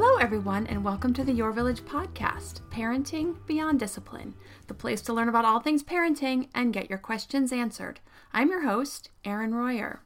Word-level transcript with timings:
Hello, 0.00 0.16
everyone, 0.18 0.64
and 0.68 0.84
welcome 0.84 1.12
to 1.14 1.24
the 1.24 1.32
Your 1.32 1.50
Village 1.50 1.80
podcast, 1.80 2.60
Parenting 2.70 3.44
Beyond 3.48 3.80
Discipline, 3.80 4.34
the 4.68 4.72
place 4.72 5.00
to 5.00 5.12
learn 5.12 5.28
about 5.28 5.44
all 5.44 5.58
things 5.58 5.82
parenting 5.82 6.46
and 6.54 6.72
get 6.72 6.88
your 6.88 7.00
questions 7.00 7.52
answered. 7.52 7.98
I'm 8.32 8.48
your 8.48 8.62
host, 8.62 9.10
Erin 9.24 9.56
Royer. 9.56 10.04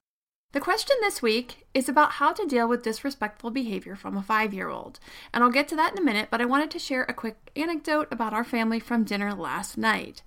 The 0.52 0.60
question 0.60 0.96
this 1.02 1.20
week 1.20 1.66
is 1.74 1.90
about 1.90 2.12
how 2.12 2.32
to 2.32 2.46
deal 2.46 2.66
with 2.66 2.82
disrespectful 2.82 3.50
behavior 3.50 3.94
from 3.94 4.16
a 4.16 4.22
five 4.22 4.54
year 4.54 4.70
old. 4.70 4.98
And 5.34 5.44
I'll 5.44 5.50
get 5.50 5.68
to 5.68 5.76
that 5.76 5.92
in 5.92 5.98
a 5.98 6.06
minute, 6.06 6.28
but 6.30 6.40
I 6.40 6.46
wanted 6.46 6.70
to 6.70 6.78
share 6.78 7.02
a 7.02 7.12
quick 7.12 7.50
anecdote 7.54 8.08
about 8.10 8.32
our 8.32 8.44
family 8.44 8.80
from 8.80 9.04
dinner 9.04 9.34
last 9.34 9.76
night. 9.76 10.22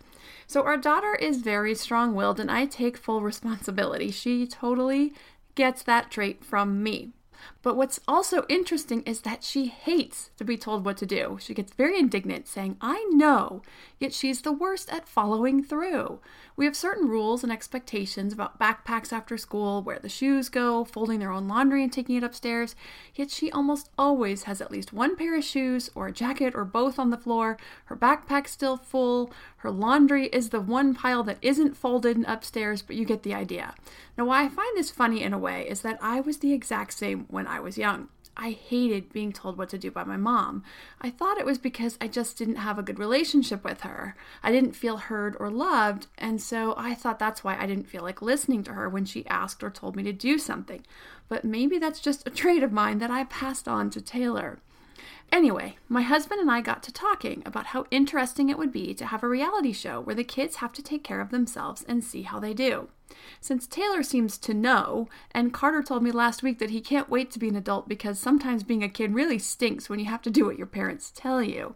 So, 0.46 0.62
our 0.62 0.78
daughter 0.78 1.16
is 1.16 1.42
very 1.42 1.74
strong 1.74 2.14
willed, 2.14 2.40
and 2.40 2.52
I 2.52 2.68
take 2.68 2.98
full 2.98 3.22
responsibility. 3.24 4.12
She 4.12 4.46
totally 4.46 5.16
gets 5.56 5.82
that 5.82 6.12
trait 6.12 6.46
from 6.46 6.84
me. 6.84 7.15
But 7.62 7.76
what's 7.76 8.00
also 8.08 8.46
interesting 8.50 9.02
is 9.04 9.22
that 9.22 9.44
she 9.44 9.68
hates 9.68 10.30
to 10.38 10.44
be 10.44 10.58
told 10.58 10.86
what 10.86 10.98
to 10.98 11.06
do. 11.06 11.38
She 11.42 11.54
gets 11.54 11.74
very 11.74 11.98
indignant, 11.98 12.48
saying, 12.48 12.78
I 12.82 13.04
know, 13.12 13.62
yet 14.00 14.14
she's 14.14 14.42
the 14.42 14.52
worst 14.52 14.92
at 14.92 15.08
following 15.08 15.64
through. 15.64 16.20
We 16.58 16.66
have 16.66 16.76
certain 16.76 17.10
rules 17.10 17.44
and 17.44 17.52
expectations 17.52 18.32
about 18.32 18.60
backpacks 18.60 19.12
after 19.12 19.38
school, 19.38 19.82
where 19.82 20.00
the 20.00 20.10
shoes 20.10 20.48
go, 20.50 20.86
folding 20.86 21.20
their 21.20 21.32
own 21.32 21.48
laundry 21.48 21.84
and 21.84 21.92
taking 21.92 22.16
it 22.16 22.24
upstairs, 22.24 22.76
yet 23.14 23.30
she 23.32 23.52
almost 23.52 23.90
always 23.98 24.44
has 24.44 24.62
at 24.62 24.72
least 24.72 24.94
one 24.94 25.16
pair 25.16 25.38
of 25.38 25.44
shoes 25.44 25.90
or 25.96 26.08
a 26.08 26.14
jacket 26.14 26.54
or 26.56 26.64
both 26.66 26.98
on 26.98 27.10
the 27.10 27.18
floor. 27.18 27.58
Her 27.86 27.96
backpack's 27.96 28.52
still 28.52 28.78
full. 28.78 29.32
Her 29.58 29.72
laundry 29.72 30.28
is 30.28 30.50
the 30.50 30.62
one 30.62 30.94
pile 30.94 31.24
that 31.24 31.40
isn't 31.42 31.76
folded 31.76 32.16
and 32.16 32.26
upstairs, 32.26 32.82
but 32.82 32.96
you 32.96 33.04
get 33.04 33.24
the 33.24 33.34
idea. 33.34 33.74
Now, 34.18 34.26
why 34.26 34.44
I 34.44 34.50
find 34.50 34.78
this 34.78 34.92
funny 34.92 35.24
in 35.24 35.34
a 35.34 35.38
way 35.38 35.68
is 35.68 35.82
that 35.82 36.00
I 36.02 36.22
was 36.22 36.38
the 36.38 36.54
exact 36.54 36.94
same 36.94 37.25
when 37.30 37.48
I 37.48 37.60
was 37.60 37.78
young. 37.78 38.10
I 38.38 38.52
hated 38.52 39.14
being 39.14 39.32
told 39.32 39.58
what 39.58 39.70
to 39.70 39.78
do 39.78 39.92
by 39.92 40.04
my 40.04 40.18
mom. 40.18 40.64
I 41.00 41.10
thought 41.10 41.40
it 41.40 41.46
was 41.46 41.58
because 41.58 41.98
I 42.02 42.08
just 42.08 42.38
didn't 42.38 42.58
have 42.58 42.78
a 42.78 42.84
good 42.84 43.00
relationship 43.00 43.64
with 43.64 43.82
her. 43.82 44.16
I 44.44 44.52
didn't 44.52 44.76
feel 44.76 44.98
heard 44.98 45.38
or 45.40 45.50
loved, 45.50 46.08
and 46.18 46.42
so 46.42 46.74
I 46.78 46.96
thought 46.96 47.18
that's 47.18 47.44
why 47.44 47.58
I 47.58 47.66
didn't 47.66 47.88
feel 47.88 48.04
like 48.04 48.22
listening 48.22 48.64
to 48.66 48.74
her 48.74 48.90
when 48.90 49.06
she 49.06 49.26
asked 49.28 49.64
or 49.64 49.70
told 49.70 49.96
me 49.96 50.04
to 50.04 50.12
do 50.12 50.38
something. 50.38 50.84
But 51.30 51.46
maybe 51.46 51.78
that's 51.78 52.02
just 52.02 52.28
a 52.28 52.32
trait 52.32 52.62
of 52.62 52.74
mine 52.74 52.98
that 53.00 53.12
I 53.12 53.24
passed 53.24 53.68
on 53.68 53.90
to 53.92 54.02
Taylor. 54.02 54.60
Anyway, 55.32 55.78
my 55.90 56.02
husband 56.02 56.40
and 56.40 56.50
I 56.50 56.62
got 56.62 56.82
to 56.84 56.94
talking 56.94 57.44
about 57.46 57.68
how 57.68 57.86
interesting 57.92 58.50
it 58.50 58.58
would 58.58 58.72
be 58.72 58.94
to 58.94 59.06
have 59.06 59.24
a 59.24 59.28
reality 59.28 59.74
show 59.74 60.00
where 60.00 60.16
the 60.16 60.24
kids 60.24 60.58
have 60.58 60.72
to 60.74 60.82
take 60.82 61.04
care 61.04 61.20
of 61.20 61.30
themselves 61.30 61.84
and 61.88 62.04
see 62.04 62.22
how 62.22 62.40
they 62.40 62.54
do. 62.54 62.88
Since 63.42 63.68
Taylor 63.68 64.02
seems 64.02 64.38
to 64.40 64.54
know, 64.54 65.08
and 65.32 65.54
Carter 65.54 65.84
told 65.84 66.04
me 66.04 66.12
last 66.12 66.42
week 66.42 66.60
that 66.60 66.70
he 66.70 66.82
can't 66.82 67.10
wait 67.10 67.32
to 67.32 67.40
be 67.40 67.50
an 67.50 67.56
adult 67.56 67.88
because 67.88 68.20
sometimes 68.20 68.64
being 68.64 68.84
a 68.84 68.90
kid 68.90 69.14
really 69.14 69.40
stinks 69.40 69.90
when 69.90 70.00
you 70.00 70.06
have 70.06 70.22
to 70.24 70.32
do 70.32 70.46
what 70.46 70.58
your 70.58 70.68
parents 70.68 71.12
tell 71.14 71.42
you. 71.42 71.76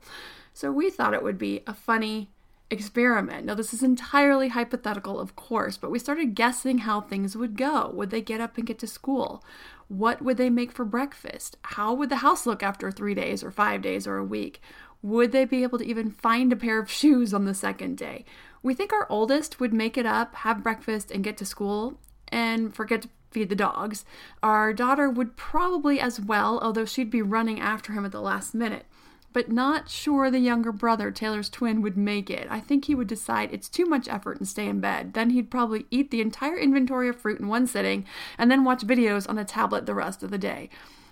So 0.54 0.72
we 0.72 0.90
thought 0.90 1.14
it 1.14 1.24
would 1.24 1.38
be 1.38 1.62
a 1.68 1.74
funny 1.74 2.30
experiment. 2.72 3.46
Now, 3.46 3.56
this 3.56 3.74
is 3.74 3.82
entirely 3.82 4.50
hypothetical, 4.50 5.20
of 5.20 5.36
course, 5.36 5.78
but 5.78 5.92
we 5.92 6.00
started 6.00 6.36
guessing 6.36 6.80
how 6.80 7.02
things 7.02 7.36
would 7.36 7.58
go. 7.58 7.92
Would 7.94 8.12
they 8.12 8.22
get 8.22 8.42
up 8.42 8.58
and 8.58 8.68
get 8.68 8.80
to 8.80 8.88
school? 8.88 9.44
What 9.88 10.22
would 10.22 10.38
they 10.38 10.50
make 10.50 10.72
for 10.72 10.86
breakfast? 10.86 11.58
How 11.64 11.94
would 11.94 12.10
the 12.10 12.18
house 12.18 12.46
look 12.46 12.62
after 12.62 12.92
three 12.92 13.16
days 13.16 13.44
or 13.44 13.52
five 13.52 13.82
days 13.82 14.06
or 14.06 14.18
a 14.18 14.24
week? 14.24 14.62
Would 15.02 15.32
they 15.32 15.46
be 15.46 15.64
able 15.64 15.80
to 15.80 15.86
even 15.86 16.12
find 16.12 16.52
a 16.52 16.58
pair 16.58 16.80
of 16.80 16.92
shoes 16.92 17.34
on 17.34 17.46
the 17.46 17.54
second 17.54 17.98
day? 17.98 18.26
We 18.62 18.74
think 18.74 18.94
our 18.94 19.08
oldest 19.10 19.60
would 19.60 19.74
make 19.74 19.98
it 19.98 20.06
up, 20.06 20.36
have 20.36 20.64
breakfast, 20.64 21.10
and 21.10 21.24
get 21.24 21.38
to 21.38 21.46
school 21.46 22.00
and 22.28 22.76
forget 22.76 23.04
to 23.04 23.10
feed 23.32 23.50
the 23.50 23.56
dogs. 23.56 24.06
Our 24.44 24.74
daughter 24.74 25.10
would 25.10 25.38
probably 25.38 26.00
as 26.00 26.20
well, 26.20 26.60
although 26.62 26.86
she'd 26.86 27.10
be 27.10 27.22
running 27.22 27.60
after 27.60 27.94
him 27.94 28.06
at 28.06 28.12
the 28.12 28.22
last 28.22 28.54
minute. 28.54 28.86
But 29.32 29.52
not 29.52 29.90
sure 29.90 30.32
the 30.32 30.40
younger 30.40 30.72
brother, 30.72 31.12
Taylor's 31.12 31.50
twin, 31.50 31.82
would 31.82 31.98
make 31.98 32.30
it. 32.30 32.48
I 32.50 32.60
think 32.60 32.86
he 32.86 32.96
would 32.96 33.08
decide 33.08 33.52
it's 33.52 33.70
too 33.70 33.86
much 33.86 34.08
effort 34.08 34.40
and 34.40 34.48
stay 34.48 34.68
in 34.68 34.80
bed. 34.80 35.14
Then 35.14 35.30
he'd 35.30 35.52
probably 35.52 35.86
eat 35.92 36.10
the 36.10 36.22
entire 36.22 36.58
inventory 36.58 37.10
of 37.10 37.20
fruit 37.20 37.40
in 37.40 37.48
one 37.48 37.68
sitting 37.68 38.06
and 38.38 38.50
then 38.50 38.64
watch 38.64 38.88
videos 38.88 39.30
on 39.30 39.38
a 39.38 39.46
tablet 39.46 39.86
the 39.86 39.94
rest 39.94 40.24
of 40.24 40.32
the 40.32 40.38
day. 40.38 40.70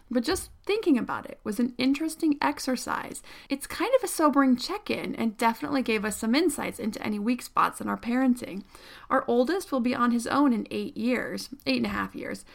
But 0.09 0.23
just 0.23 0.49
thinking 0.65 0.97
about 0.97 1.25
it 1.25 1.39
was 1.43 1.59
an 1.59 1.73
interesting 1.77 2.37
exercise. 2.41 3.21
It's 3.49 3.67
kind 3.67 3.91
of 3.97 4.03
a 4.03 4.07
sobering 4.07 4.55
check 4.55 4.89
in 4.89 5.13
and 5.15 5.37
definitely 5.37 5.81
gave 5.81 6.05
us 6.05 6.17
some 6.17 6.33
insights 6.33 6.79
into 6.79 7.03
any 7.03 7.19
weak 7.19 7.41
spots 7.41 7.81
in 7.81 7.89
our 7.89 7.97
parenting. 7.97 8.63
Our 9.09 9.25
oldest 9.27 9.71
will 9.71 9.81
be 9.81 9.93
on 9.93 10.11
his 10.11 10.25
own 10.25 10.53
in 10.53 10.67
eight 10.71 10.95
years, 10.95 11.49
eight 11.65 11.77
and 11.77 11.85
a 11.85 11.89
half 11.89 12.15
years. 12.15 12.45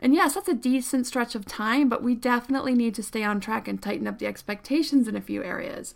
And 0.00 0.14
yes, 0.14 0.34
that's 0.34 0.48
a 0.48 0.54
decent 0.54 1.06
stretch 1.06 1.34
of 1.34 1.44
time, 1.44 1.88
but 1.88 2.02
we 2.02 2.14
definitely 2.14 2.74
need 2.74 2.94
to 2.94 3.02
stay 3.02 3.22
on 3.22 3.38
track 3.38 3.68
and 3.68 3.80
tighten 3.80 4.06
up 4.06 4.18
the 4.18 4.26
expectations 4.26 5.06
in 5.06 5.14
a 5.14 5.20
few 5.20 5.44
areas. 5.44 5.94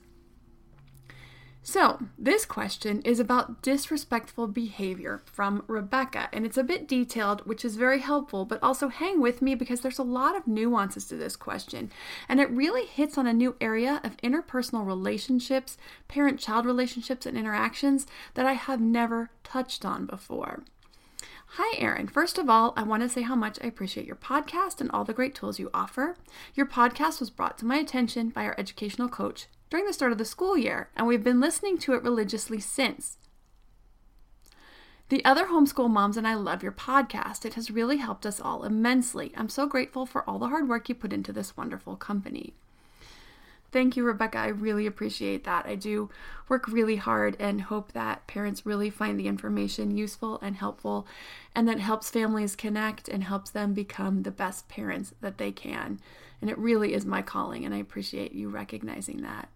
So, 1.66 1.98
this 2.18 2.44
question 2.44 3.00
is 3.06 3.18
about 3.18 3.62
disrespectful 3.62 4.48
behavior 4.48 5.22
from 5.24 5.64
Rebecca, 5.66 6.28
and 6.30 6.44
it's 6.44 6.58
a 6.58 6.62
bit 6.62 6.86
detailed, 6.86 7.46
which 7.46 7.64
is 7.64 7.76
very 7.76 8.00
helpful, 8.00 8.44
but 8.44 8.62
also 8.62 8.88
hang 8.88 9.18
with 9.18 9.40
me 9.40 9.54
because 9.54 9.80
there's 9.80 9.98
a 9.98 10.02
lot 10.02 10.36
of 10.36 10.46
nuances 10.46 11.06
to 11.06 11.16
this 11.16 11.36
question, 11.36 11.90
and 12.28 12.38
it 12.38 12.50
really 12.50 12.84
hits 12.84 13.16
on 13.16 13.26
a 13.26 13.32
new 13.32 13.56
area 13.62 14.02
of 14.04 14.18
interpersonal 14.18 14.84
relationships, 14.84 15.78
parent 16.06 16.38
child 16.38 16.66
relationships, 16.66 17.24
and 17.24 17.38
interactions 17.38 18.06
that 18.34 18.44
I 18.44 18.52
have 18.52 18.82
never 18.82 19.30
touched 19.42 19.86
on 19.86 20.04
before. 20.04 20.64
Hi, 21.56 21.78
Erin. 21.78 22.08
First 22.08 22.36
of 22.36 22.50
all, 22.50 22.72
I 22.76 22.82
want 22.82 23.04
to 23.04 23.08
say 23.08 23.22
how 23.22 23.36
much 23.36 23.60
I 23.62 23.68
appreciate 23.68 24.08
your 24.08 24.16
podcast 24.16 24.80
and 24.80 24.90
all 24.90 25.04
the 25.04 25.12
great 25.12 25.36
tools 25.36 25.60
you 25.60 25.70
offer. 25.72 26.16
Your 26.56 26.66
podcast 26.66 27.20
was 27.20 27.30
brought 27.30 27.58
to 27.58 27.64
my 27.64 27.76
attention 27.76 28.30
by 28.30 28.44
our 28.44 28.56
educational 28.58 29.08
coach, 29.08 29.46
during 29.70 29.86
the 29.86 29.92
start 29.92 30.10
of 30.10 30.18
the 30.18 30.24
school 30.24 30.58
year, 30.58 30.90
and 30.96 31.06
we've 31.06 31.22
been 31.22 31.38
listening 31.38 31.78
to 31.78 31.92
it 31.92 32.02
religiously 32.02 32.58
since. 32.58 33.18
The 35.10 35.24
other 35.24 35.46
homeschool 35.46 35.88
moms 35.88 36.16
and 36.16 36.26
I 36.26 36.34
love 36.34 36.64
your 36.64 36.72
podcast. 36.72 37.44
It 37.44 37.54
has 37.54 37.70
really 37.70 37.98
helped 37.98 38.26
us 38.26 38.40
all 38.40 38.64
immensely. 38.64 39.32
I'm 39.36 39.48
so 39.48 39.68
grateful 39.68 40.06
for 40.06 40.28
all 40.28 40.40
the 40.40 40.48
hard 40.48 40.68
work 40.68 40.88
you 40.88 40.96
put 40.96 41.12
into 41.12 41.32
this 41.32 41.56
wonderful 41.56 41.94
company. 41.94 42.54
Thank 43.74 43.96
you, 43.96 44.04
Rebecca. 44.04 44.38
I 44.38 44.46
really 44.46 44.86
appreciate 44.86 45.42
that. 45.42 45.66
I 45.66 45.74
do 45.74 46.08
work 46.48 46.68
really 46.68 46.94
hard 46.94 47.36
and 47.40 47.62
hope 47.62 47.90
that 47.90 48.24
parents 48.28 48.64
really 48.64 48.88
find 48.88 49.18
the 49.18 49.26
information 49.26 49.96
useful 49.96 50.38
and 50.40 50.54
helpful, 50.54 51.08
and 51.56 51.66
that 51.66 51.80
helps 51.80 52.08
families 52.08 52.54
connect 52.54 53.08
and 53.08 53.24
helps 53.24 53.50
them 53.50 53.74
become 53.74 54.22
the 54.22 54.30
best 54.30 54.68
parents 54.68 55.12
that 55.20 55.38
they 55.38 55.50
can. 55.50 55.98
And 56.40 56.48
it 56.48 56.56
really 56.56 56.94
is 56.94 57.04
my 57.04 57.20
calling, 57.20 57.64
and 57.64 57.74
I 57.74 57.78
appreciate 57.78 58.30
you 58.30 58.48
recognizing 58.48 59.22
that. 59.22 59.48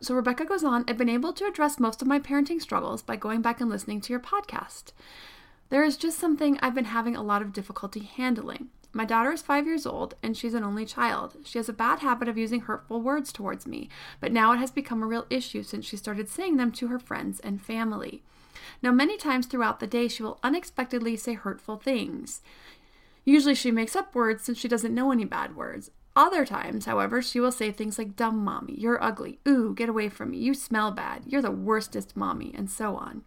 So 0.00 0.14
Rebecca 0.14 0.44
goes 0.44 0.62
on, 0.62 0.84
I've 0.86 0.96
been 0.96 1.08
able 1.08 1.32
to 1.32 1.44
address 1.44 1.80
most 1.80 2.00
of 2.00 2.06
my 2.06 2.20
parenting 2.20 2.62
struggles 2.62 3.02
by 3.02 3.16
going 3.16 3.42
back 3.42 3.60
and 3.60 3.68
listening 3.68 4.00
to 4.02 4.12
your 4.12 4.20
podcast. 4.20 4.92
There 5.68 5.82
is 5.82 5.96
just 5.96 6.16
something 6.16 6.60
I've 6.62 6.76
been 6.76 6.84
having 6.84 7.16
a 7.16 7.24
lot 7.24 7.42
of 7.42 7.52
difficulty 7.52 8.04
handling. 8.04 8.68
My 8.92 9.04
daughter 9.06 9.32
is 9.32 9.40
five 9.40 9.66
years 9.66 9.86
old 9.86 10.14
and 10.22 10.36
she's 10.36 10.54
an 10.54 10.64
only 10.64 10.84
child. 10.84 11.36
She 11.44 11.58
has 11.58 11.68
a 11.68 11.72
bad 11.72 12.00
habit 12.00 12.28
of 12.28 12.36
using 12.36 12.60
hurtful 12.60 13.00
words 13.00 13.32
towards 13.32 13.66
me, 13.66 13.88
but 14.20 14.32
now 14.32 14.52
it 14.52 14.58
has 14.58 14.70
become 14.70 15.02
a 15.02 15.06
real 15.06 15.26
issue 15.30 15.62
since 15.62 15.86
she 15.86 15.96
started 15.96 16.28
saying 16.28 16.56
them 16.58 16.70
to 16.72 16.88
her 16.88 16.98
friends 16.98 17.40
and 17.40 17.62
family. 17.62 18.22
Now, 18.82 18.92
many 18.92 19.16
times 19.16 19.46
throughout 19.46 19.80
the 19.80 19.86
day, 19.86 20.08
she 20.08 20.22
will 20.22 20.38
unexpectedly 20.42 21.16
say 21.16 21.34
hurtful 21.34 21.76
things. 21.76 22.42
Usually 23.24 23.54
she 23.54 23.70
makes 23.70 23.96
up 23.96 24.14
words 24.14 24.44
since 24.44 24.58
she 24.58 24.68
doesn't 24.68 24.94
know 24.94 25.10
any 25.10 25.24
bad 25.24 25.56
words. 25.56 25.90
Other 26.14 26.44
times, 26.44 26.84
however, 26.84 27.22
she 27.22 27.40
will 27.40 27.52
say 27.52 27.70
things 27.70 27.96
like, 27.96 28.16
dumb 28.16 28.44
mommy, 28.44 28.74
you're 28.76 29.02
ugly, 29.02 29.38
ooh, 29.48 29.74
get 29.74 29.88
away 29.88 30.10
from 30.10 30.32
me, 30.32 30.38
you 30.38 30.52
smell 30.52 30.90
bad, 30.90 31.22
you're 31.26 31.40
the 31.40 31.50
worstest 31.50 32.16
mommy, 32.16 32.52
and 32.54 32.70
so 32.70 32.96
on 32.96 33.24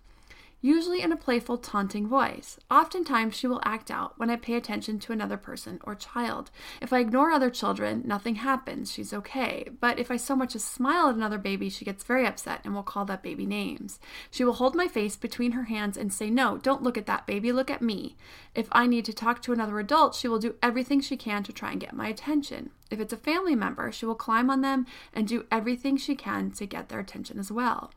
usually 0.65 1.01
in 1.01 1.11
a 1.11 1.17
playful, 1.17 1.59
taunting 1.59 2.07
voice. 2.07 2.57
Oftentimes, 2.71 3.35
she 3.35 3.45
will 3.45 3.61
act 3.63 3.91
out 3.91 4.17
when 4.17 4.31
I 4.31 4.35
pay 4.35 4.55
attention 4.55 4.97
to 4.99 5.13
another 5.13 5.37
person 5.37 5.79
or 5.83 5.93
child. 5.93 6.49
If 6.81 6.91
I 6.91 6.99
ignore 6.99 7.29
other 7.29 7.51
children, 7.51 8.01
nothing 8.03 8.35
happens. 8.35 8.91
She's 8.91 9.13
okay. 9.13 9.69
But 9.79 9.99
if 9.99 10.09
I 10.09 10.17
so 10.17 10.35
much 10.35 10.55
as 10.55 10.63
smile 10.63 11.09
at 11.09 11.15
another 11.15 11.37
baby, 11.37 11.69
she 11.69 11.85
gets 11.85 12.03
very 12.03 12.25
upset 12.25 12.61
and 12.63 12.73
will 12.73 12.81
call 12.81 13.05
that 13.05 13.21
baby 13.21 13.45
names. 13.45 13.99
She 14.31 14.43
will 14.43 14.53
hold 14.53 14.73
my 14.73 14.87
face 14.87 15.15
between 15.15 15.51
her 15.51 15.65
hands 15.65 15.97
and 15.97 16.11
say, 16.11 16.31
No, 16.31 16.57
don't 16.57 16.81
look 16.81 16.97
at 16.97 17.05
that 17.05 17.27
baby, 17.27 17.51
look 17.51 17.69
at 17.69 17.83
me. 17.83 18.15
If 18.55 18.67
I 18.71 18.87
need 18.87 19.05
to 19.05 19.13
talk 19.13 19.43
to 19.43 19.53
another 19.53 19.79
adult, 19.79 20.15
she 20.15 20.27
will 20.27 20.39
do 20.39 20.55
everything 20.63 20.99
she 20.99 21.15
can 21.15 21.43
to 21.43 21.53
try 21.53 21.71
and 21.73 21.79
get 21.79 21.93
my 21.93 22.07
attention. 22.07 22.71
If 22.89 22.99
it's 22.99 23.13
a 23.13 23.17
family 23.17 23.53
member, 23.53 23.91
she 23.91 24.07
will 24.07 24.15
climb 24.15 24.49
on 24.49 24.61
them 24.61 24.87
and 25.13 25.27
do 25.27 25.45
everything 25.51 25.95
she 25.95 26.15
can 26.15 26.49
to 26.51 26.65
get 26.65 26.89
their 26.89 26.99
attention 26.99 27.37
as 27.37 27.51
well. 27.51 27.91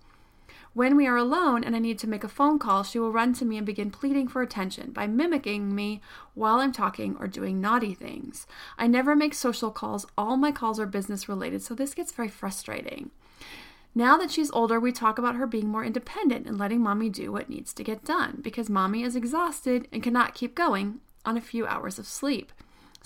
When 0.79 0.95
we 0.95 1.09
are 1.09 1.17
alone 1.17 1.65
and 1.65 1.75
I 1.75 1.81
need 1.81 1.99
to 1.99 2.09
make 2.09 2.23
a 2.23 2.29
phone 2.29 2.61
call, 2.61 2.85
she 2.85 3.01
will 3.01 3.11
run 3.11 3.33
to 3.33 3.45
me 3.45 3.57
and 3.57 3.67
begin 3.67 3.91
pleading 3.91 4.29
for 4.29 4.43
attention 4.43 4.93
by 4.93 5.09
mimicking 5.09 5.75
me 5.75 6.01
while 6.35 6.61
I'm 6.61 6.71
talking 6.71 7.17
or 7.19 7.27
doing 7.27 7.61
naughty 7.61 7.95
things. 7.95 8.47
I 8.79 8.87
never 8.87 9.17
make 9.17 9.35
social 9.35 9.73
calls, 9.73 10.07
all 10.17 10.37
my 10.37 10.53
calls 10.53 10.79
are 10.79 10.87
business 10.87 11.29
related, 11.29 11.63
so 11.63 11.75
this 11.75 11.95
gets 11.95 12.13
very 12.13 12.29
frustrating. 12.29 13.11
Now 13.93 14.17
that 14.19 14.31
she's 14.31 14.53
older, 14.53 14.79
we 14.79 14.93
talk 14.93 15.19
about 15.19 15.35
her 15.35 15.49
being 15.49 15.67
more 15.67 15.85
independent 15.85 16.47
and 16.47 16.57
letting 16.57 16.81
mommy 16.81 17.11
do 17.11 17.33
what 17.33 17.51
needs 17.51 17.73
to 17.73 17.83
get 17.83 18.05
done 18.05 18.39
because 18.41 18.71
mommy 18.71 19.03
is 19.03 19.17
exhausted 19.17 19.89
and 19.93 20.01
cannot 20.01 20.37
keep 20.37 20.55
going 20.55 21.01
on 21.25 21.37
a 21.37 21.41
few 21.41 21.67
hours 21.67 21.99
of 21.99 22.07
sleep. 22.07 22.53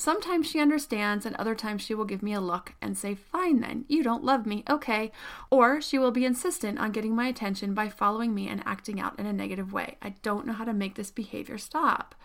Sometimes 0.03 0.49
she 0.49 0.59
understands, 0.59 1.25
and 1.25 1.37
other 1.37 1.55
times 1.55 1.81
she 1.81 1.95
will 1.95 2.05
give 2.05 2.25
me 2.25 2.33
a 2.33 2.41
look 2.41 2.73
and 2.83 2.99
say, 2.99 3.15
Fine 3.15 3.61
then, 3.61 3.85
you 3.87 4.03
don't 4.03 4.25
love 4.25 4.47
me, 4.47 4.65
okay. 4.69 5.13
Or 5.49 5.81
she 5.81 5.97
will 5.97 6.11
be 6.11 6.25
insistent 6.25 6.81
on 6.81 6.91
getting 6.91 7.15
my 7.15 7.29
attention 7.29 7.73
by 7.73 7.89
following 7.89 8.35
me 8.35 8.49
and 8.49 8.65
acting 8.67 8.99
out 8.99 9.17
in 9.17 9.27
a 9.27 9.33
negative 9.33 9.73
way. 9.73 9.99
I 10.03 10.15
don't 10.25 10.45
know 10.45 10.55
how 10.55 10.65
to 10.65 10.73
make 10.73 10.97
this 10.97 11.13
behavior 11.13 11.57
stop. 11.57 12.17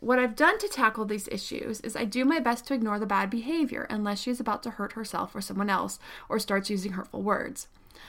What 0.00 0.18
I've 0.18 0.36
done 0.36 0.58
to 0.58 0.68
tackle 0.68 1.04
these 1.04 1.28
issues 1.28 1.82
is 1.82 1.94
I 1.94 2.06
do 2.06 2.24
my 2.24 2.40
best 2.40 2.66
to 2.68 2.74
ignore 2.74 2.98
the 2.98 3.04
bad 3.04 3.28
behavior 3.28 3.86
unless 3.90 4.22
she 4.22 4.30
is 4.30 4.40
about 4.40 4.62
to 4.62 4.70
hurt 4.70 4.92
herself 4.94 5.34
or 5.34 5.42
someone 5.42 5.68
else 5.68 5.98
or 6.30 6.38
starts 6.38 6.70
using 6.70 6.92
hurtful 6.92 7.20
words. 7.20 7.68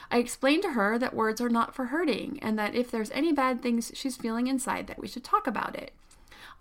I 0.09 0.19
explain 0.19 0.61
to 0.61 0.71
her 0.71 0.97
that 0.97 1.13
words 1.13 1.41
are 1.41 1.49
not 1.49 1.75
for 1.75 1.87
hurting 1.87 2.39
and 2.41 2.57
that 2.57 2.73
if 2.73 2.89
there's 2.89 3.11
any 3.11 3.33
bad 3.33 3.61
things 3.61 3.91
she's 3.95 4.15
feeling 4.15 4.47
inside 4.47 4.87
that 4.87 5.01
we 5.01 5.09
should 5.09 5.25
talk 5.25 5.45
about 5.45 5.75
it. 5.75 5.91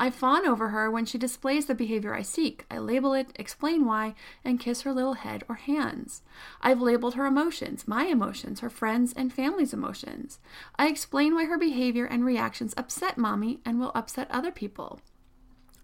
I 0.00 0.10
fawn 0.10 0.46
over 0.46 0.68
her 0.68 0.90
when 0.90 1.06
she 1.06 1.18
displays 1.18 1.66
the 1.66 1.74
behavior 1.74 2.14
I 2.14 2.22
seek. 2.22 2.64
I 2.70 2.78
label 2.78 3.14
it, 3.14 3.32
explain 3.34 3.84
why, 3.84 4.14
and 4.44 4.60
kiss 4.60 4.82
her 4.82 4.92
little 4.92 5.14
head 5.14 5.42
or 5.48 5.56
hands. 5.56 6.22
I've 6.60 6.80
labeled 6.80 7.14
her 7.14 7.26
emotions, 7.26 7.88
my 7.88 8.04
emotions, 8.04 8.60
her 8.60 8.70
friends 8.70 9.12
and 9.12 9.32
family's 9.32 9.72
emotions. 9.72 10.38
I 10.78 10.86
explain 10.86 11.34
why 11.34 11.46
her 11.46 11.58
behavior 11.58 12.04
and 12.04 12.24
reactions 12.24 12.74
upset 12.76 13.18
mommy 13.18 13.60
and 13.64 13.80
will 13.80 13.92
upset 13.94 14.30
other 14.30 14.52
people. 14.52 15.00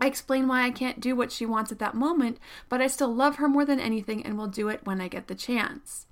I 0.01 0.07
explain 0.07 0.47
why 0.47 0.65
I 0.65 0.71
can't 0.71 1.01
do 1.01 1.17
what 1.17 1.33
she 1.33 1.47
wants 1.47 1.73
at 1.73 1.79
that 1.81 1.95
moment, 1.95 2.39
but 2.69 2.81
I 2.81 2.87
still 2.87 3.13
love 3.13 3.37
her 3.37 3.49
more 3.49 3.65
than 3.65 3.81
anything 3.81 4.25
and 4.25 4.39
will 4.39 4.47
do 4.47 4.69
it 4.69 4.85
when 4.85 5.01
I 5.01 5.09
get 5.09 5.27
the 5.27 5.35
chance. 5.35 6.07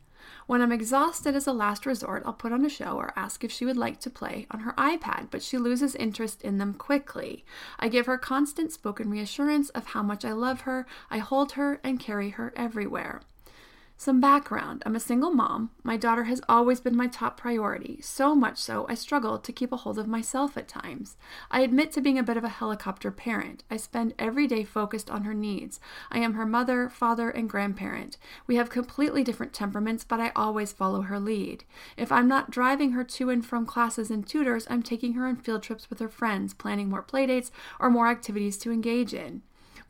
When 0.46 0.60
I'm 0.62 0.72
exhausted 0.72 1.34
as 1.34 1.46
a 1.46 1.52
last 1.52 1.86
resort, 1.86 2.22
I'll 2.26 2.32
put 2.32 2.52
on 2.52 2.64
a 2.64 2.68
show 2.68 2.96
or 2.96 3.12
ask 3.16 3.44
if 3.44 3.52
she 3.52 3.64
would 3.64 3.76
like 3.76 4.00
to 4.00 4.10
play 4.10 4.46
on 4.50 4.60
her 4.60 4.72
iPad, 4.72 5.28
but 5.30 5.42
she 5.42 5.58
loses 5.58 5.94
interest 5.94 6.42
in 6.42 6.58
them 6.58 6.74
quickly. 6.74 7.44
I 7.78 7.88
give 7.88 8.06
her 8.06 8.18
constant 8.18 8.72
spoken 8.72 9.10
reassurance 9.10 9.70
of 9.70 9.86
how 9.86 10.02
much 10.02 10.24
I 10.24 10.32
love 10.32 10.62
her, 10.62 10.86
I 11.10 11.18
hold 11.18 11.52
her 11.52 11.80
and 11.84 12.00
carry 12.00 12.30
her 12.30 12.52
everywhere. 12.56 13.22
Some 13.96 14.20
background 14.20 14.82
I'm 14.84 14.96
a 14.96 15.00
single 15.00 15.30
mom. 15.30 15.70
My 15.84 15.96
daughter 15.96 16.24
has 16.24 16.40
always 16.48 16.80
been 16.80 16.96
my 16.96 17.06
top 17.06 17.36
priority, 17.36 18.00
so 18.00 18.34
much 18.34 18.58
so 18.58 18.84
I 18.88 18.94
struggle 18.94 19.38
to 19.38 19.52
keep 19.52 19.70
a 19.70 19.76
hold 19.76 19.96
of 19.96 20.08
myself 20.08 20.56
at 20.56 20.66
times. 20.66 21.16
I 21.52 21.60
admit 21.60 21.92
to 21.92 22.00
being 22.00 22.18
a 22.18 22.24
bit 22.24 22.36
of 22.36 22.42
a 22.42 22.48
helicopter 22.48 23.12
parent. 23.12 23.62
I 23.70 23.76
spend 23.76 24.14
every 24.18 24.48
day 24.48 24.64
focused 24.64 25.08
on 25.08 25.22
her 25.22 25.34
needs. 25.34 25.78
I 26.10 26.18
am 26.18 26.34
her 26.34 26.46
mother, 26.46 26.88
father, 26.88 27.30
and 27.30 27.48
grandparent. 27.48 28.16
We 28.48 28.56
have 28.56 28.70
completely 28.70 29.22
different 29.22 29.52
temperaments, 29.52 30.02
but 30.02 30.18
I 30.18 30.32
always 30.34 30.72
follow 30.72 31.02
her 31.02 31.20
lead. 31.20 31.62
If 31.96 32.10
I'm 32.10 32.26
not 32.26 32.50
driving 32.50 32.92
her 32.92 33.04
to 33.04 33.30
and 33.30 33.46
from 33.46 33.66
classes 33.66 34.10
and 34.10 34.26
tutors, 34.26 34.66
I'm 34.68 34.82
taking 34.82 35.12
her 35.12 35.28
on 35.28 35.36
field 35.36 35.62
trips 35.62 35.88
with 35.88 36.00
her 36.00 36.08
friends, 36.08 36.54
planning 36.54 36.90
more 36.90 37.04
playdates 37.04 37.52
or 37.78 37.88
more 37.88 38.08
activities 38.08 38.58
to 38.58 38.72
engage 38.72 39.14
in. 39.14 39.42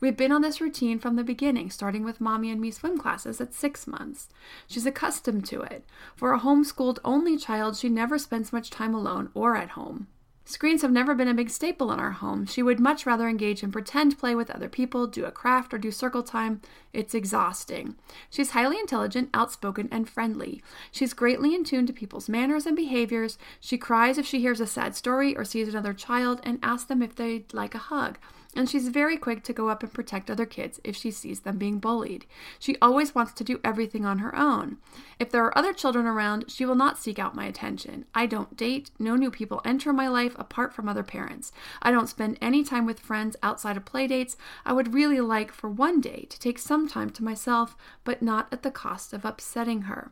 We've 0.03 0.17
been 0.17 0.33
on 0.33 0.41
this 0.41 0.59
routine 0.59 0.99
from 0.99 1.15
the 1.15 1.23
beginning, 1.23 1.69
starting 1.69 2.03
with 2.03 2.19
mommy 2.19 2.51
and 2.51 2.59
me 2.59 2.71
swim 2.71 2.97
classes 2.97 3.39
at 3.39 3.53
six 3.53 3.87
months. 3.87 4.27
She's 4.67 4.85
accustomed 4.85 5.45
to 5.45 5.61
it. 5.61 5.85
For 6.17 6.33
a 6.33 6.41
homeschooled 6.41 6.99
only 7.05 7.37
child, 7.37 7.77
she 7.77 7.87
never 7.87 8.17
spends 8.17 8.51
much 8.51 8.69
time 8.69 8.93
alone 8.93 9.29
or 9.33 9.55
at 9.55 9.69
home. 9.69 10.07
Screens 10.43 10.81
have 10.81 10.91
never 10.91 11.15
been 11.15 11.29
a 11.29 11.33
big 11.33 11.49
staple 11.49 11.89
in 11.89 12.01
our 12.01 12.11
home. 12.11 12.45
She 12.45 12.61
would 12.61 12.81
much 12.81 13.05
rather 13.05 13.29
engage 13.29 13.63
in 13.63 13.71
pretend 13.71 14.19
play 14.19 14.35
with 14.35 14.51
other 14.51 14.67
people, 14.67 15.07
do 15.07 15.23
a 15.23 15.31
craft, 15.31 15.73
or 15.73 15.77
do 15.77 15.89
circle 15.89 16.21
time. 16.21 16.59
It's 16.91 17.15
exhausting. 17.15 17.95
She's 18.29 18.49
highly 18.49 18.77
intelligent, 18.77 19.29
outspoken, 19.33 19.87
and 19.89 20.09
friendly. 20.09 20.61
She's 20.91 21.13
greatly 21.13 21.55
in 21.55 21.63
tune 21.63 21.85
to 21.85 21.93
people's 21.93 22.27
manners 22.27 22.65
and 22.65 22.75
behaviors. 22.75 23.37
She 23.61 23.77
cries 23.77 24.17
if 24.17 24.25
she 24.25 24.41
hears 24.41 24.59
a 24.59 24.67
sad 24.67 24.97
story 24.97 25.33
or 25.33 25.45
sees 25.45 25.69
another 25.69 25.93
child 25.93 26.41
and 26.43 26.59
asks 26.61 26.89
them 26.89 27.01
if 27.01 27.15
they'd 27.15 27.53
like 27.53 27.73
a 27.73 27.77
hug 27.77 28.17
and 28.55 28.69
she's 28.69 28.89
very 28.89 29.17
quick 29.17 29.43
to 29.43 29.53
go 29.53 29.69
up 29.69 29.83
and 29.83 29.93
protect 29.93 30.29
other 30.29 30.45
kids 30.45 30.79
if 30.83 30.95
she 30.95 31.11
sees 31.11 31.41
them 31.41 31.57
being 31.57 31.79
bullied. 31.79 32.25
She 32.59 32.77
always 32.81 33.15
wants 33.15 33.33
to 33.33 33.43
do 33.43 33.59
everything 33.63 34.05
on 34.05 34.19
her 34.19 34.35
own. 34.35 34.77
If 35.19 35.31
there 35.31 35.43
are 35.43 35.57
other 35.57 35.73
children 35.73 36.05
around, 36.05 36.45
she 36.49 36.65
will 36.65 36.75
not 36.75 36.97
seek 36.97 37.19
out 37.19 37.35
my 37.35 37.45
attention. 37.45 38.05
I 38.13 38.25
don't 38.25 38.55
date, 38.55 38.91
no 38.99 39.15
new 39.15 39.31
people 39.31 39.61
enter 39.65 39.91
my 39.93 40.07
life 40.07 40.35
apart 40.37 40.73
from 40.73 40.87
other 40.87 41.03
parents. 41.03 41.51
I 41.81 41.91
don't 41.91 42.09
spend 42.09 42.37
any 42.41 42.63
time 42.63 42.85
with 42.85 42.99
friends 42.99 43.35
outside 43.41 43.77
of 43.77 43.85
playdates. 43.85 44.35
I 44.65 44.73
would 44.73 44.93
really 44.93 45.19
like 45.19 45.51
for 45.51 45.69
one 45.69 46.01
day 46.01 46.27
to 46.29 46.39
take 46.39 46.59
some 46.59 46.87
time 46.87 47.09
to 47.11 47.23
myself, 47.23 47.75
but 48.03 48.21
not 48.21 48.47
at 48.51 48.63
the 48.63 48.71
cost 48.71 49.13
of 49.13 49.25
upsetting 49.25 49.83
her. 49.83 50.11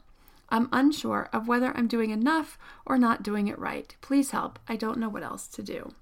I'm 0.49 0.67
unsure 0.73 1.29
of 1.31 1.47
whether 1.47 1.75
I'm 1.77 1.87
doing 1.87 2.09
enough 2.09 2.57
or 2.85 2.97
not 2.97 3.23
doing 3.23 3.47
it 3.47 3.57
right. 3.57 3.95
Please 4.01 4.31
help. 4.31 4.59
I 4.67 4.75
don't 4.75 4.97
know 4.97 5.07
what 5.07 5.23
else 5.23 5.47
to 5.47 5.63
do. 5.63 5.93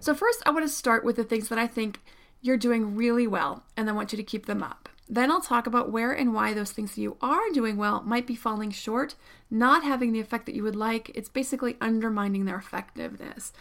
So, 0.00 0.14
first, 0.14 0.42
I 0.46 0.50
want 0.50 0.64
to 0.64 0.72
start 0.72 1.04
with 1.04 1.16
the 1.16 1.24
things 1.24 1.48
that 1.48 1.58
I 1.58 1.66
think 1.66 2.00
you're 2.40 2.56
doing 2.56 2.96
really 2.96 3.26
well, 3.26 3.64
and 3.76 3.88
I 3.88 3.92
want 3.92 4.12
you 4.12 4.16
to 4.16 4.22
keep 4.22 4.46
them 4.46 4.62
up. 4.62 4.88
Then 5.08 5.30
I'll 5.30 5.42
talk 5.42 5.66
about 5.66 5.90
where 5.90 6.12
and 6.12 6.32
why 6.32 6.54
those 6.54 6.72
things 6.72 6.94
that 6.94 7.02
you 7.02 7.16
are 7.20 7.50
doing 7.52 7.76
well 7.76 8.02
might 8.02 8.26
be 8.26 8.34
falling 8.34 8.70
short, 8.70 9.14
not 9.50 9.84
having 9.84 10.12
the 10.12 10.20
effect 10.20 10.46
that 10.46 10.54
you 10.54 10.62
would 10.62 10.76
like. 10.76 11.10
It's 11.14 11.28
basically 11.28 11.76
undermining 11.80 12.46
their 12.46 12.56
effectiveness. 12.56 13.52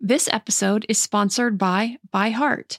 This 0.00 0.28
episode 0.32 0.86
is 0.88 0.98
sponsored 0.98 1.58
by 1.58 1.98
ByHeart. 2.14 2.78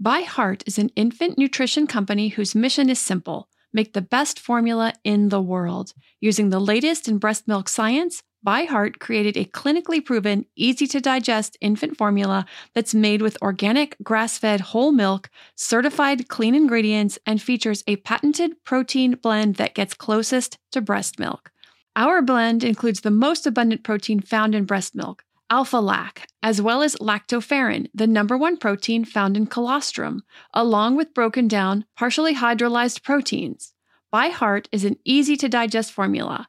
By 0.00 0.22
Heart 0.22 0.62
is 0.66 0.78
an 0.78 0.90
infant 0.96 1.36
nutrition 1.36 1.86
company 1.86 2.28
whose 2.28 2.54
mission 2.54 2.88
is 2.88 2.98
simple 2.98 3.48
make 3.72 3.92
the 3.92 4.02
best 4.02 4.38
formula 4.38 4.92
in 5.04 5.30
the 5.30 5.40
world. 5.40 5.94
Using 6.20 6.50
the 6.50 6.60
latest 6.60 7.08
in 7.08 7.18
breast 7.18 7.48
milk 7.48 7.68
science, 7.68 8.22
ByHeart 8.44 8.98
created 8.98 9.36
a 9.36 9.44
clinically 9.44 10.04
proven, 10.04 10.46
easy 10.56 10.88
to 10.88 11.00
digest 11.00 11.56
infant 11.60 11.96
formula 11.96 12.44
that's 12.74 12.94
made 12.94 13.22
with 13.22 13.40
organic, 13.40 13.96
grass 14.02 14.36
fed 14.36 14.60
whole 14.60 14.90
milk, 14.90 15.30
certified 15.54 16.28
clean 16.28 16.54
ingredients, 16.54 17.20
and 17.24 17.40
features 17.40 17.84
a 17.86 17.96
patented 17.96 18.52
protein 18.64 19.14
blend 19.14 19.56
that 19.56 19.74
gets 19.74 19.94
closest 19.94 20.58
to 20.72 20.80
breast 20.80 21.20
milk. 21.20 21.52
Our 21.94 22.20
blend 22.20 22.64
includes 22.64 23.02
the 23.02 23.12
most 23.12 23.46
abundant 23.46 23.84
protein 23.84 24.20
found 24.20 24.56
in 24.56 24.64
breast 24.64 24.96
milk, 24.96 25.24
alpha 25.48 25.76
lac, 25.76 26.26
as 26.42 26.60
well 26.60 26.82
as 26.82 26.96
lactoferrin, 26.96 27.90
the 27.94 28.08
number 28.08 28.36
one 28.36 28.56
protein 28.56 29.04
found 29.04 29.36
in 29.36 29.46
colostrum, 29.46 30.22
along 30.52 30.96
with 30.96 31.14
broken 31.14 31.46
down, 31.46 31.84
partially 31.96 32.34
hydrolyzed 32.34 33.04
proteins. 33.04 33.72
ByHeart 34.12 34.66
is 34.72 34.84
an 34.84 34.96
easy 35.04 35.36
to 35.36 35.48
digest 35.48 35.92
formula 35.92 36.48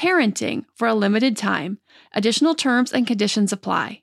parenting 0.00 0.64
for 0.74 0.88
a 0.88 0.94
limited 0.94 1.36
time. 1.36 1.78
Additional 2.14 2.54
terms 2.54 2.90
and 2.90 3.06
conditions 3.06 3.52
apply. 3.52 4.02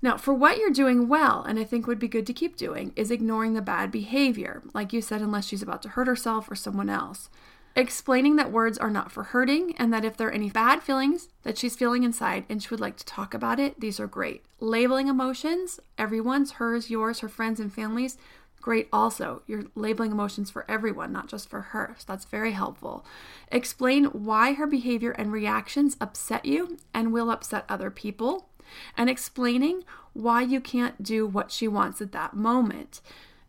Now, 0.00 0.16
for 0.16 0.32
what 0.32 0.58
you're 0.58 0.70
doing 0.70 1.08
well, 1.08 1.42
and 1.42 1.58
I 1.58 1.64
think 1.64 1.86
would 1.86 1.98
be 1.98 2.08
good 2.08 2.26
to 2.28 2.32
keep 2.32 2.56
doing, 2.56 2.92
is 2.94 3.10
ignoring 3.10 3.54
the 3.54 3.62
bad 3.62 3.90
behavior, 3.90 4.62
like 4.72 4.92
you 4.92 5.00
said, 5.00 5.20
unless 5.20 5.46
she's 5.46 5.62
about 5.62 5.82
to 5.82 5.90
hurt 5.90 6.06
herself 6.06 6.50
or 6.50 6.54
someone 6.54 6.88
else. 6.88 7.30
Explaining 7.74 8.36
that 8.36 8.52
words 8.52 8.78
are 8.78 8.90
not 8.90 9.10
for 9.10 9.24
hurting, 9.24 9.74
and 9.76 9.92
that 9.92 10.04
if 10.04 10.16
there 10.16 10.28
are 10.28 10.32
any 10.32 10.50
bad 10.50 10.82
feelings 10.82 11.28
that 11.42 11.58
she's 11.58 11.76
feeling 11.76 12.04
inside 12.04 12.44
and 12.48 12.62
she 12.62 12.68
would 12.70 12.80
like 12.80 12.96
to 12.96 13.04
talk 13.04 13.34
about 13.34 13.58
it, 13.58 13.80
these 13.80 13.98
are 13.98 14.06
great. 14.06 14.44
Labeling 14.60 15.08
emotions, 15.08 15.80
everyone's, 15.96 16.52
hers, 16.52 16.90
yours, 16.90 17.20
her 17.20 17.28
friends, 17.28 17.58
and 17.60 17.72
families, 17.72 18.18
great 18.60 18.88
also. 18.92 19.42
You're 19.46 19.64
labeling 19.74 20.12
emotions 20.12 20.50
for 20.50 20.64
everyone, 20.68 21.12
not 21.12 21.28
just 21.28 21.48
for 21.48 21.60
her. 21.60 21.94
So 21.98 22.04
that's 22.08 22.24
very 22.24 22.52
helpful. 22.52 23.04
Explain 23.50 24.06
why 24.06 24.54
her 24.54 24.66
behavior 24.66 25.12
and 25.12 25.32
reactions 25.32 25.96
upset 26.00 26.44
you 26.44 26.78
and 26.92 27.12
will 27.12 27.30
upset 27.30 27.64
other 27.68 27.90
people 27.90 28.48
and 28.96 29.08
explaining 29.08 29.84
why 30.12 30.42
you 30.42 30.60
can't 30.60 31.02
do 31.02 31.26
what 31.26 31.50
she 31.50 31.68
wants 31.68 32.00
at 32.00 32.12
that 32.12 32.34
moment 32.34 33.00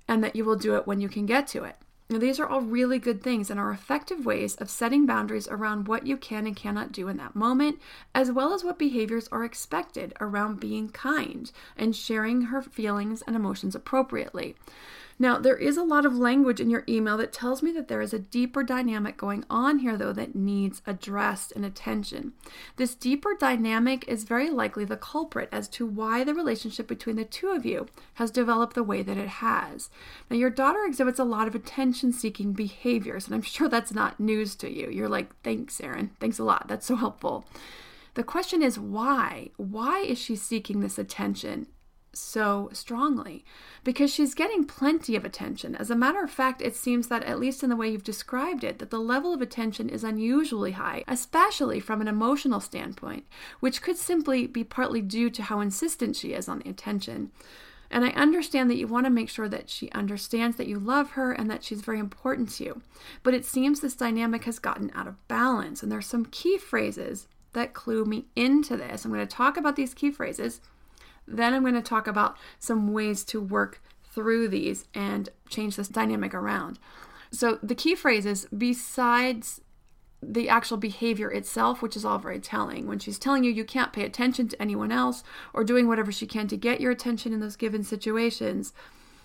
and 0.07 0.23
that 0.23 0.35
you 0.35 0.43
will 0.43 0.55
do 0.55 0.75
it 0.75 0.87
when 0.87 0.99
you 0.99 1.09
can 1.09 1.25
get 1.25 1.47
to 1.47 1.63
it. 1.63 1.75
Now, 2.11 2.17
these 2.17 2.39
are 2.39 2.47
all 2.47 2.61
really 2.61 2.97
good 2.97 3.21
things 3.21 3.51
and 3.51 3.59
are 3.59 3.71
effective 3.71 4.25
ways 4.25 4.55
of 4.55 4.67
setting 4.71 5.05
boundaries 5.05 5.47
around 5.47 5.87
what 5.87 6.07
you 6.07 6.17
can 6.17 6.47
and 6.47 6.55
cannot 6.55 6.91
do 6.91 7.07
in 7.07 7.17
that 7.17 7.35
moment, 7.35 7.79
as 8.15 8.31
well 8.31 8.51
as 8.51 8.63
what 8.63 8.79
behaviors 8.79 9.27
are 9.27 9.43
expected 9.45 10.15
around 10.19 10.59
being 10.59 10.89
kind 10.89 11.51
and 11.77 11.95
sharing 11.95 12.43
her 12.43 12.63
feelings 12.63 13.21
and 13.27 13.35
emotions 13.35 13.75
appropriately. 13.75 14.55
Now, 15.21 15.37
there 15.37 15.57
is 15.57 15.75
a 15.75 15.83
lot 15.83 16.05
of 16.05 16.17
language 16.17 16.61
in 16.61 16.69
your 16.69 16.85
email 16.87 17.17
that 17.17 17.33
tells 17.33 17.61
me 17.61 17.73
that 17.73 17.89
there 17.89 17.99
is 17.99 18.13
a 18.13 18.19
deeper 18.19 18.63
dynamic 18.63 19.17
going 19.17 19.43
on 19.49 19.79
here, 19.79 19.97
though, 19.97 20.13
that 20.13 20.33
needs 20.33 20.81
addressed 20.87 21.51
and 21.51 21.65
attention. 21.65 22.31
This 22.77 22.95
deeper 22.95 23.35
dynamic 23.37 24.07
is 24.07 24.23
very 24.23 24.49
likely 24.49 24.85
the 24.85 24.95
culprit 24.95 25.49
as 25.51 25.67
to 25.69 25.85
why 25.85 26.23
the 26.23 26.33
relationship 26.33 26.87
between 26.87 27.17
the 27.17 27.25
two 27.25 27.49
of 27.49 27.65
you 27.65 27.87
has 28.13 28.31
developed 28.31 28.75
the 28.75 28.83
way 28.83 29.01
that 29.01 29.17
it 29.17 29.27
has. 29.27 29.89
Now, 30.29 30.37
your 30.37 30.49
daughter 30.49 30.85
exhibits 30.85 31.19
a 31.19 31.25
lot 31.25 31.49
of 31.49 31.55
attention 31.55 32.13
seeking 32.13 32.53
behaviors, 32.53 33.25
and 33.25 33.35
I'm 33.35 33.41
sure 33.49 33.67
that's 33.67 33.93
not 33.93 34.21
news 34.21 34.55
to 34.55 34.71
you. 34.71 34.89
You're 34.89 35.09
like, 35.09 35.35
thanks, 35.43 35.81
Erin. 35.81 36.11
Thanks 36.21 36.39
a 36.39 36.45
lot. 36.45 36.69
That's 36.69 36.85
so 36.85 36.95
helpful. 36.95 37.45
The 38.13 38.23
question 38.23 38.63
is 38.63 38.79
why? 38.79 39.49
Why 39.57 39.99
is 39.99 40.17
she 40.17 40.37
seeking 40.37 40.79
this 40.79 40.97
attention? 40.97 41.67
So 42.13 42.69
strongly 42.73 43.45
because 43.83 44.13
she's 44.13 44.33
getting 44.33 44.65
plenty 44.65 45.15
of 45.15 45.25
attention. 45.25 45.75
As 45.75 45.89
a 45.89 45.95
matter 45.95 46.23
of 46.23 46.31
fact, 46.31 46.61
it 46.61 46.75
seems 46.75 47.07
that, 47.07 47.23
at 47.23 47.39
least 47.39 47.63
in 47.63 47.69
the 47.69 47.75
way 47.75 47.89
you've 47.89 48.03
described 48.03 48.63
it, 48.63 48.79
that 48.79 48.89
the 48.89 48.99
level 48.99 49.33
of 49.33 49.41
attention 49.41 49.89
is 49.89 50.03
unusually 50.03 50.71
high, 50.71 51.03
especially 51.07 51.79
from 51.79 52.01
an 52.01 52.07
emotional 52.07 52.59
standpoint, 52.59 53.25
which 53.59 53.81
could 53.81 53.97
simply 53.97 54.47
be 54.47 54.63
partly 54.63 55.01
due 55.01 55.29
to 55.29 55.43
how 55.43 55.59
insistent 55.59 56.15
she 56.15 56.33
is 56.33 56.49
on 56.49 56.59
the 56.59 56.69
attention. 56.69 57.31
And 57.91 58.05
I 58.05 58.09
understand 58.09 58.69
that 58.69 58.77
you 58.77 58.87
want 58.87 59.05
to 59.05 59.11
make 59.11 59.29
sure 59.29 59.49
that 59.49 59.69
she 59.69 59.89
understands 59.91 60.57
that 60.57 60.67
you 60.67 60.77
love 60.77 61.11
her 61.11 61.31
and 61.31 61.49
that 61.49 61.63
she's 61.63 61.81
very 61.81 61.99
important 61.99 62.49
to 62.51 62.63
you. 62.63 62.81
But 63.23 63.33
it 63.33 63.45
seems 63.45 63.79
this 63.79 63.95
dynamic 63.95 64.43
has 64.43 64.59
gotten 64.59 64.91
out 64.93 65.07
of 65.07 65.27
balance, 65.27 65.81
and 65.81 65.91
there's 65.91 66.05
some 66.05 66.25
key 66.25 66.57
phrases 66.57 67.27
that 67.53 67.73
clue 67.73 68.05
me 68.05 68.25
into 68.35 68.77
this. 68.77 69.05
I'm 69.05 69.11
going 69.11 69.25
to 69.25 69.35
talk 69.35 69.57
about 69.57 69.75
these 69.75 69.95
key 69.95 70.11
phrases 70.11 70.61
then 71.29 71.53
I'm 71.53 71.61
going 71.61 71.73
to 71.75 71.81
talk 71.81 72.07
about 72.07 72.37
some 72.59 72.91
ways 72.93 73.23
to 73.25 73.41
work 73.41 73.81
through 74.11 74.47
these 74.47 74.85
and 74.93 75.29
change 75.49 75.75
this 75.75 75.87
dynamic 75.87 76.33
around. 76.33 76.79
So, 77.31 77.59
the 77.61 77.75
key 77.75 77.95
phrases, 77.95 78.47
besides 78.55 79.61
the 80.21 80.49
actual 80.49 80.77
behavior 80.77 81.31
itself, 81.31 81.81
which 81.81 81.95
is 81.95 82.03
all 82.03 82.17
very 82.17 82.39
telling, 82.39 82.87
when 82.87 82.99
she's 82.99 83.19
telling 83.19 83.43
you 83.43 83.51
you 83.51 83.63
can't 83.63 83.93
pay 83.93 84.03
attention 84.03 84.47
to 84.49 84.61
anyone 84.61 84.91
else 84.91 85.23
or 85.53 85.63
doing 85.63 85.87
whatever 85.87 86.11
she 86.11 86.27
can 86.27 86.47
to 86.47 86.57
get 86.57 86.81
your 86.81 86.91
attention 86.91 87.31
in 87.31 87.39
those 87.39 87.55
given 87.55 87.83
situations, 87.83 88.73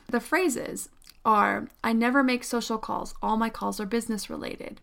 the 0.09 0.21
phrases 0.21 0.91
are 1.25 1.69
I 1.83 1.93
never 1.93 2.23
make 2.23 2.45
social 2.45 2.79
calls, 2.79 3.15
all 3.23 3.37
my 3.37 3.49
calls 3.49 3.81
are 3.81 3.87
business 3.87 4.29
related. 4.29 4.81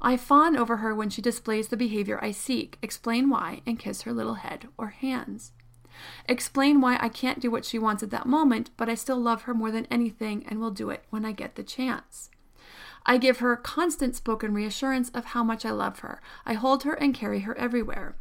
I 0.00 0.16
fawn 0.16 0.56
over 0.56 0.78
her 0.78 0.94
when 0.94 1.10
she 1.10 1.22
displays 1.22 1.68
the 1.68 1.76
behavior 1.76 2.18
I 2.22 2.32
seek, 2.32 2.78
explain 2.82 3.28
why, 3.30 3.62
and 3.66 3.78
kiss 3.78 4.02
her 4.02 4.12
little 4.12 4.34
head 4.34 4.68
or 4.78 4.88
hands. 4.88 5.52
Explain 6.28 6.80
why 6.80 6.98
I 7.00 7.08
can't 7.08 7.40
do 7.40 7.50
what 7.50 7.64
she 7.64 7.78
wants 7.78 8.02
at 8.02 8.10
that 8.10 8.26
moment, 8.26 8.70
but 8.76 8.88
I 8.88 8.94
still 8.94 9.18
love 9.18 9.42
her 9.42 9.54
more 9.54 9.70
than 9.70 9.86
anything 9.90 10.44
and 10.48 10.60
will 10.60 10.70
do 10.70 10.90
it 10.90 11.04
when 11.10 11.24
I 11.24 11.32
get 11.32 11.54
the 11.54 11.62
chance. 11.62 12.30
I 13.06 13.16
give 13.16 13.38
her 13.38 13.56
constant 13.56 14.14
spoken 14.14 14.52
reassurance 14.52 15.10
of 15.10 15.26
how 15.26 15.42
much 15.42 15.64
I 15.64 15.70
love 15.70 16.00
her. 16.00 16.20
I 16.44 16.54
hold 16.54 16.82
her 16.84 16.94
and 16.94 17.14
carry 17.14 17.40
her 17.40 17.56
everywhere. 17.56 18.16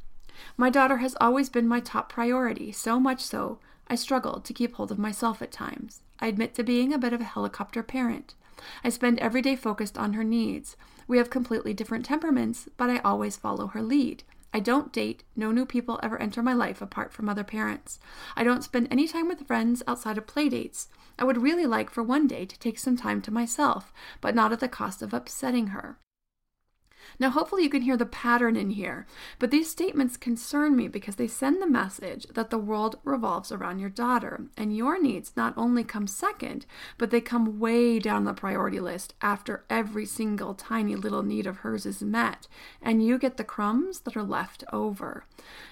My 0.56 0.70
daughter 0.70 0.98
has 0.98 1.18
always 1.20 1.50
been 1.50 1.68
my 1.68 1.80
top 1.80 2.10
priority, 2.10 2.72
so 2.72 3.00
much 3.00 3.22
so 3.22 3.60
I 3.88 3.96
struggle 3.96 4.40
to 4.40 4.54
keep 4.54 4.76
hold 4.76 4.92
of 4.92 5.00
myself 5.00 5.42
at 5.42 5.52
times. 5.52 6.02
I 6.20 6.28
admit 6.28 6.54
to 6.56 6.64
being 6.64 6.94
a 6.94 6.98
bit 6.98 7.14
of 7.14 7.22
a 7.22 7.26
helicopter 7.26 7.84
parent. 7.84 8.36
I 8.84 8.90
spend 8.90 9.20
every 9.20 9.42
day 9.42 9.56
focused 9.56 9.98
on 9.98 10.14
her 10.14 10.24
needs. 10.24 10.78
We 11.08 11.18
have 11.18 11.30
completely 11.30 11.74
different 11.74 12.06
temperaments, 12.06 12.70
but 12.78 12.90
I 12.90 13.00
always 13.00 13.36
follow 13.36 13.68
her 13.68 13.82
lead. 13.82 14.24
I 14.54 14.60
don't 14.60 14.92
date, 14.92 15.24
no 15.36 15.52
new 15.52 15.66
people 15.66 16.00
ever 16.02 16.20
enter 16.20 16.42
my 16.42 16.54
life 16.54 16.82
apart 16.82 17.14
from 17.14 17.30
other 17.30 17.44
parents. 17.44 18.00
I 18.36 18.44
don't 18.44 18.64
spend 18.64 18.88
any 18.90 19.08
time 19.08 19.28
with 19.28 19.46
friends 19.46 19.84
outside 19.88 20.18
of 20.18 20.26
playdates. 20.26 20.88
I 21.20 21.24
would 21.24 21.42
really 21.42 21.66
like 21.66 21.90
for 21.90 22.02
one 22.02 22.28
day 22.28 22.46
to 22.46 22.60
take 22.60 22.80
some 22.80 22.98
time 22.98 23.22
to 23.24 23.32
myself, 23.32 23.94
but 24.22 24.34
not 24.34 24.52
at 24.52 24.60
the 24.60 24.68
cost 24.68 25.02
of 25.02 25.14
upsetting 25.14 25.68
her. 25.68 26.00
Now, 27.18 27.30
hopefully, 27.30 27.64
you 27.64 27.70
can 27.70 27.82
hear 27.82 27.98
the 27.98 28.06
pattern 28.06 28.56
in 28.56 28.72
here, 28.72 29.08
but 29.40 29.52
these 29.52 29.70
statements 29.70 30.18
concern 30.18 30.76
me 30.76 30.88
because 30.88 31.16
they 31.16 31.28
send 31.28 31.62
the 31.62 31.68
message 31.68 32.26
that 32.34 32.50
the 32.50 32.58
world 32.58 33.00
revolves 33.04 33.52
around 33.52 33.80
your 33.80 33.90
daughter, 33.90 34.46
and 34.58 34.76
your 34.76 35.02
needs 35.02 35.32
not 35.36 35.54
only 35.58 35.84
come 35.84 36.08
second, 36.08 36.66
but 36.98 37.10
they 37.10 37.22
come 37.22 37.60
way 37.60 38.00
down 38.00 38.26
the 38.26 38.34
priority 38.34 38.80
list 38.80 39.14
after 39.22 39.64
every 39.70 40.06
single 40.06 40.54
tiny 40.54 40.96
little 40.96 41.24
need 41.24 41.48
of 41.48 41.58
hers 41.58 41.86
is 41.86 42.02
met, 42.02 42.48
and 42.82 43.06
you 43.06 43.18
get 43.18 43.38
the 43.38 43.44
crumbs 43.44 44.02
that 44.02 44.18
are 44.18 44.24
left 44.24 44.64
over. 44.72 45.24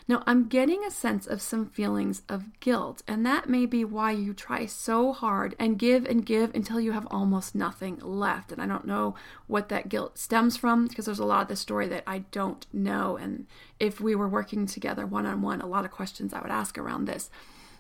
Now, 0.08 0.24
I'm 0.25 0.48
getting 0.48 0.84
a 0.84 0.91
sense 0.91 1.27
of 1.27 1.41
some 1.41 1.65
feelings 1.65 2.22
of 2.29 2.60
guilt, 2.60 3.03
and 3.08 3.25
that 3.25 3.50
may 3.50 3.65
be 3.65 3.84
why 3.84 4.12
you 4.12 4.34
try 4.34 4.65
so 4.65 5.12
hard 5.12 5.56
and 5.60 5.77
give 5.77 6.06
and 6.06 6.25
give 6.25 6.56
until 6.56 6.79
you 6.79 6.94
have 6.94 7.08
almost 7.12 7.56
nothing 7.56 8.00
left. 8.01 8.51
And 8.51 8.62
I 8.62 8.67
don't 8.67 8.88
know 8.88 9.15
what 9.48 9.70
that 9.70 9.89
guilt 9.89 10.17
stems 10.17 10.56
from 10.56 10.88
because 10.88 11.06
there's 11.06 11.20
a 11.20 11.25
lot 11.28 11.44
of 11.44 11.48
the 11.48 11.56
story 11.56 11.88
that 11.90 12.04
I 12.08 12.20
don't 12.32 12.66
know. 12.74 13.18
And 13.18 13.46
if 13.80 14.02
we 14.02 14.16
were 14.16 14.28
working 14.28 14.66
together 14.66 15.06
one 15.06 15.26
on 15.26 15.42
one, 15.42 15.62
a 15.62 15.68
lot 15.68 15.86
of 15.86 15.92
questions 15.92 16.34
I 16.34 16.42
would 16.42 16.52
ask 16.52 16.78
around 16.78 17.06
this. 17.06 17.30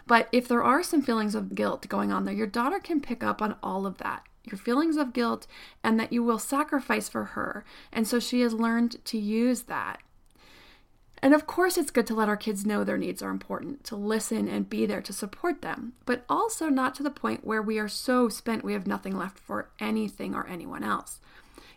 But 0.05 0.29
if 0.31 0.47
there 0.47 0.63
are 0.63 0.83
some 0.83 1.01
feelings 1.01 1.35
of 1.35 1.55
guilt 1.55 1.87
going 1.89 2.11
on 2.11 2.25
there, 2.25 2.33
your 2.33 2.47
daughter 2.47 2.79
can 2.79 3.01
pick 3.01 3.23
up 3.23 3.41
on 3.41 3.55
all 3.61 3.85
of 3.85 3.97
that 3.97 4.23
your 4.51 4.57
feelings 4.57 4.97
of 4.97 5.13
guilt 5.13 5.47
and 5.83 5.99
that 5.99 6.13
you 6.13 6.23
will 6.23 6.39
sacrifice 6.39 7.09
for 7.09 7.25
her. 7.25 7.65
And 7.91 8.07
so 8.07 8.19
she 8.19 8.41
has 8.41 8.53
learned 8.53 9.03
to 9.05 9.17
use 9.17 9.63
that. 9.63 9.99
And 11.19 11.33
of 11.33 11.47
course, 11.47 11.77
it's 11.77 11.91
good 11.91 12.05
to 12.07 12.13
let 12.13 12.29
our 12.29 12.37
kids 12.37 12.65
know 12.65 12.83
their 12.83 12.97
needs 12.97 13.23
are 13.23 13.31
important, 13.31 13.83
to 13.85 13.95
listen 13.95 14.47
and 14.47 14.69
be 14.69 14.85
there 14.85 15.01
to 15.01 15.11
support 15.11 15.61
them, 15.63 15.93
but 16.05 16.23
also 16.29 16.69
not 16.69 16.93
to 16.95 17.03
the 17.03 17.09
point 17.09 17.45
where 17.45 17.61
we 17.61 17.79
are 17.79 17.87
so 17.87 18.29
spent 18.29 18.63
we 18.63 18.73
have 18.73 18.85
nothing 18.85 19.17
left 19.17 19.39
for 19.39 19.69
anything 19.79 20.35
or 20.35 20.47
anyone 20.47 20.83
else. 20.83 21.19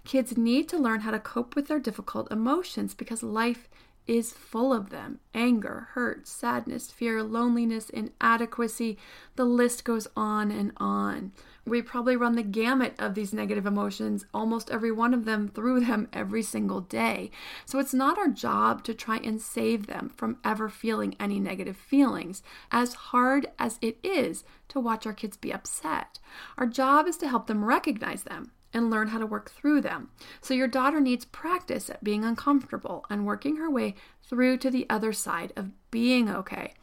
Kids 0.05 0.37
need 0.37 0.69
to 0.69 0.79
learn 0.79 1.01
how 1.01 1.11
to 1.11 1.21
cope 1.21 1.55
with 1.55 1.69
their 1.69 1.79
difficult 1.79 2.31
emotions 2.31 2.95
because 2.95 3.23
life 3.23 3.69
is 4.07 4.33
full 4.33 4.73
of 4.73 4.91
them 4.91 5.21
anger, 5.35 5.89
hurt, 5.93 6.27
sadness, 6.27 6.91
fear, 6.91 7.23
loneliness, 7.23 7.91
inadequacy. 7.91 8.99
The 9.37 9.45
list 9.45 9.85
goes 9.85 10.09
on 10.17 10.51
and 10.51 10.73
on. 10.79 11.33
We 11.65 11.83
probably 11.83 12.17
run 12.17 12.35
the 12.35 12.43
gamut 12.43 12.95
of 12.99 13.15
these 13.15 13.33
negative 13.33 13.67
emotions, 13.67 14.27
almost 14.35 14.71
every 14.71 14.91
one 14.91 15.15
of 15.15 15.27
them, 15.27 15.47
through 15.47 15.81
them 15.81 16.09
every 16.13 16.43
single 16.43 16.81
day. 16.81 17.31
So 17.65 17.79
it's 17.79 17.95
not 17.95 18.19
our 18.19 18.29
job 18.29 18.83
to 18.85 18.95
try 18.95 19.19
and 19.19 19.41
save 19.41 19.87
them 19.87 20.11
from 20.17 20.39
ever 20.43 20.69
feeling 20.69 21.15
any 21.21 21.39
negative 21.39 21.77
feelings, 21.77 22.43
as 22.73 22.95
hard 22.95 23.47
as 23.59 23.79
it 23.81 23.99
is 24.03 24.43
to 24.69 24.81
watch 24.81 25.07
our 25.07 25.13
kids 25.13 25.37
be 25.37 25.53
upset. 25.53 26.19
Our 26.59 26.67
job 26.67 27.07
is 27.07 27.17
to 27.19 27.29
help 27.29 27.47
them 27.47 27.65
recognize 27.65 28.25
them 28.25 28.51
and 28.73 28.91
learn 28.91 29.09
how 29.09 29.19
to 29.19 29.27
work 29.27 29.51
through 29.51 29.81
them. 29.81 30.11
So, 30.41 30.55
your 30.55 30.69
daughter 30.69 31.01
needs 31.01 31.25
practice 31.25 31.91
at 31.91 32.05
being 32.05 32.25
uncomfortable 32.25 33.05
and 33.11 33.27
working 33.27 33.57
her 33.57 33.71
way 33.71 33.95
through 34.23 34.59
to 34.59 34.71
the 34.71 34.87
other 34.89 35.13
side 35.13 35.53
of 35.57 35.71
being 35.91 36.31
okay. 36.31 36.75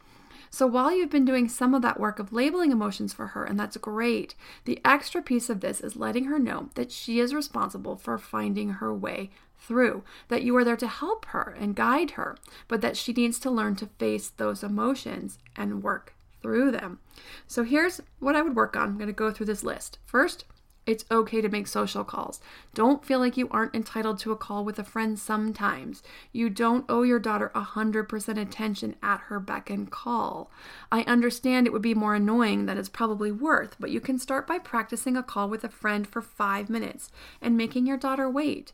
So 0.50 0.66
while 0.66 0.96
you've 0.96 1.10
been 1.10 1.26
doing 1.26 1.50
some 1.50 1.74
of 1.74 1.82
that 1.82 2.00
work 2.00 2.20
of 2.20 2.32
labeling 2.32 2.72
emotions 2.72 3.14
for 3.14 3.28
her, 3.28 3.44
and 3.44 3.60
that's 3.60 3.78
great, 3.78 4.36
the 4.66 4.80
extra 4.86 5.22
piece 5.22 5.50
of 5.50 5.60
this 5.60 5.82
is 5.82 5.96
letting 5.96 6.26
her 6.26 6.40
know 6.40 6.70
that 6.76 6.92
she 6.92 7.20
is 7.20 7.34
responsible 7.34 7.96
for 7.96 8.18
finding 8.18 8.70
her 8.70 8.94
way 8.94 9.30
through, 9.60 10.04
that 10.30 10.44
you 10.44 10.56
are 10.56 10.64
there 10.64 10.78
to 10.78 10.88
help 10.88 11.26
her 11.26 11.56
and 11.60 11.76
guide 11.76 12.12
her, 12.12 12.38
but 12.68 12.82
that 12.82 12.96
she 12.96 13.12
needs 13.12 13.40
to 13.40 13.52
learn 13.52 13.76
to 13.78 13.88
face 14.00 14.30
those 14.30 14.64
emotions 14.64 15.38
and 15.56 15.84
work 15.84 16.16
through 16.42 16.72
them. 16.72 17.00
So 17.48 17.64
here's 17.64 18.00
what 18.20 18.36
I 18.36 18.42
would 18.42 18.56
work 18.56 18.76
on. 18.76 18.90
I'm 18.90 18.98
going 18.98 19.08
to 19.08 19.14
go 19.14 19.32
through 19.32 19.48
this 19.48 19.64
list. 19.64 19.98
First, 20.06 20.46
it's 20.88 21.06
okay 21.12 21.42
to 21.42 21.50
make 21.50 21.68
social 21.68 22.04
calls. 22.04 22.40
Don't 22.74 23.06
feel 23.06 23.20
like 23.20 23.38
you 23.38 23.50
aren't 23.52 23.76
entitled 23.76 24.18
to 24.20 24.32
a 24.32 24.38
call 24.38 24.64
with 24.64 24.80
a 24.80 24.84
friend 24.84 25.20
sometimes. 25.20 26.02
You 26.32 26.50
don't 26.50 26.86
owe 26.88 27.04
your 27.04 27.20
daughter 27.20 27.52
100% 27.54 28.42
attention 28.42 28.96
at 29.04 29.20
her 29.22 29.40
beck 29.40 29.70
and 29.70 29.92
call. 29.92 30.50
I 30.92 31.02
understand 31.04 31.68
it 31.68 31.74
would 31.74 31.82
be 31.82 31.94
more 31.94 32.16
annoying 32.16 32.66
than 32.66 32.78
it's 32.78 32.90
probably 32.90 33.32
worth, 33.32 33.76
but 33.80 33.92
you 33.92 34.00
can 34.00 34.18
start 34.18 34.48
by 34.48 34.58
practicing 34.58 35.18
a 35.18 35.24
call 35.24 35.50
with 35.50 35.66
a 35.66 35.70
friend 35.70 36.08
for 36.08 36.22
five 36.22 36.70
minutes 36.70 37.12
and 37.42 37.58
making 37.58 37.86
your 37.86 37.98
daughter 37.98 38.30
wait. 38.30 38.72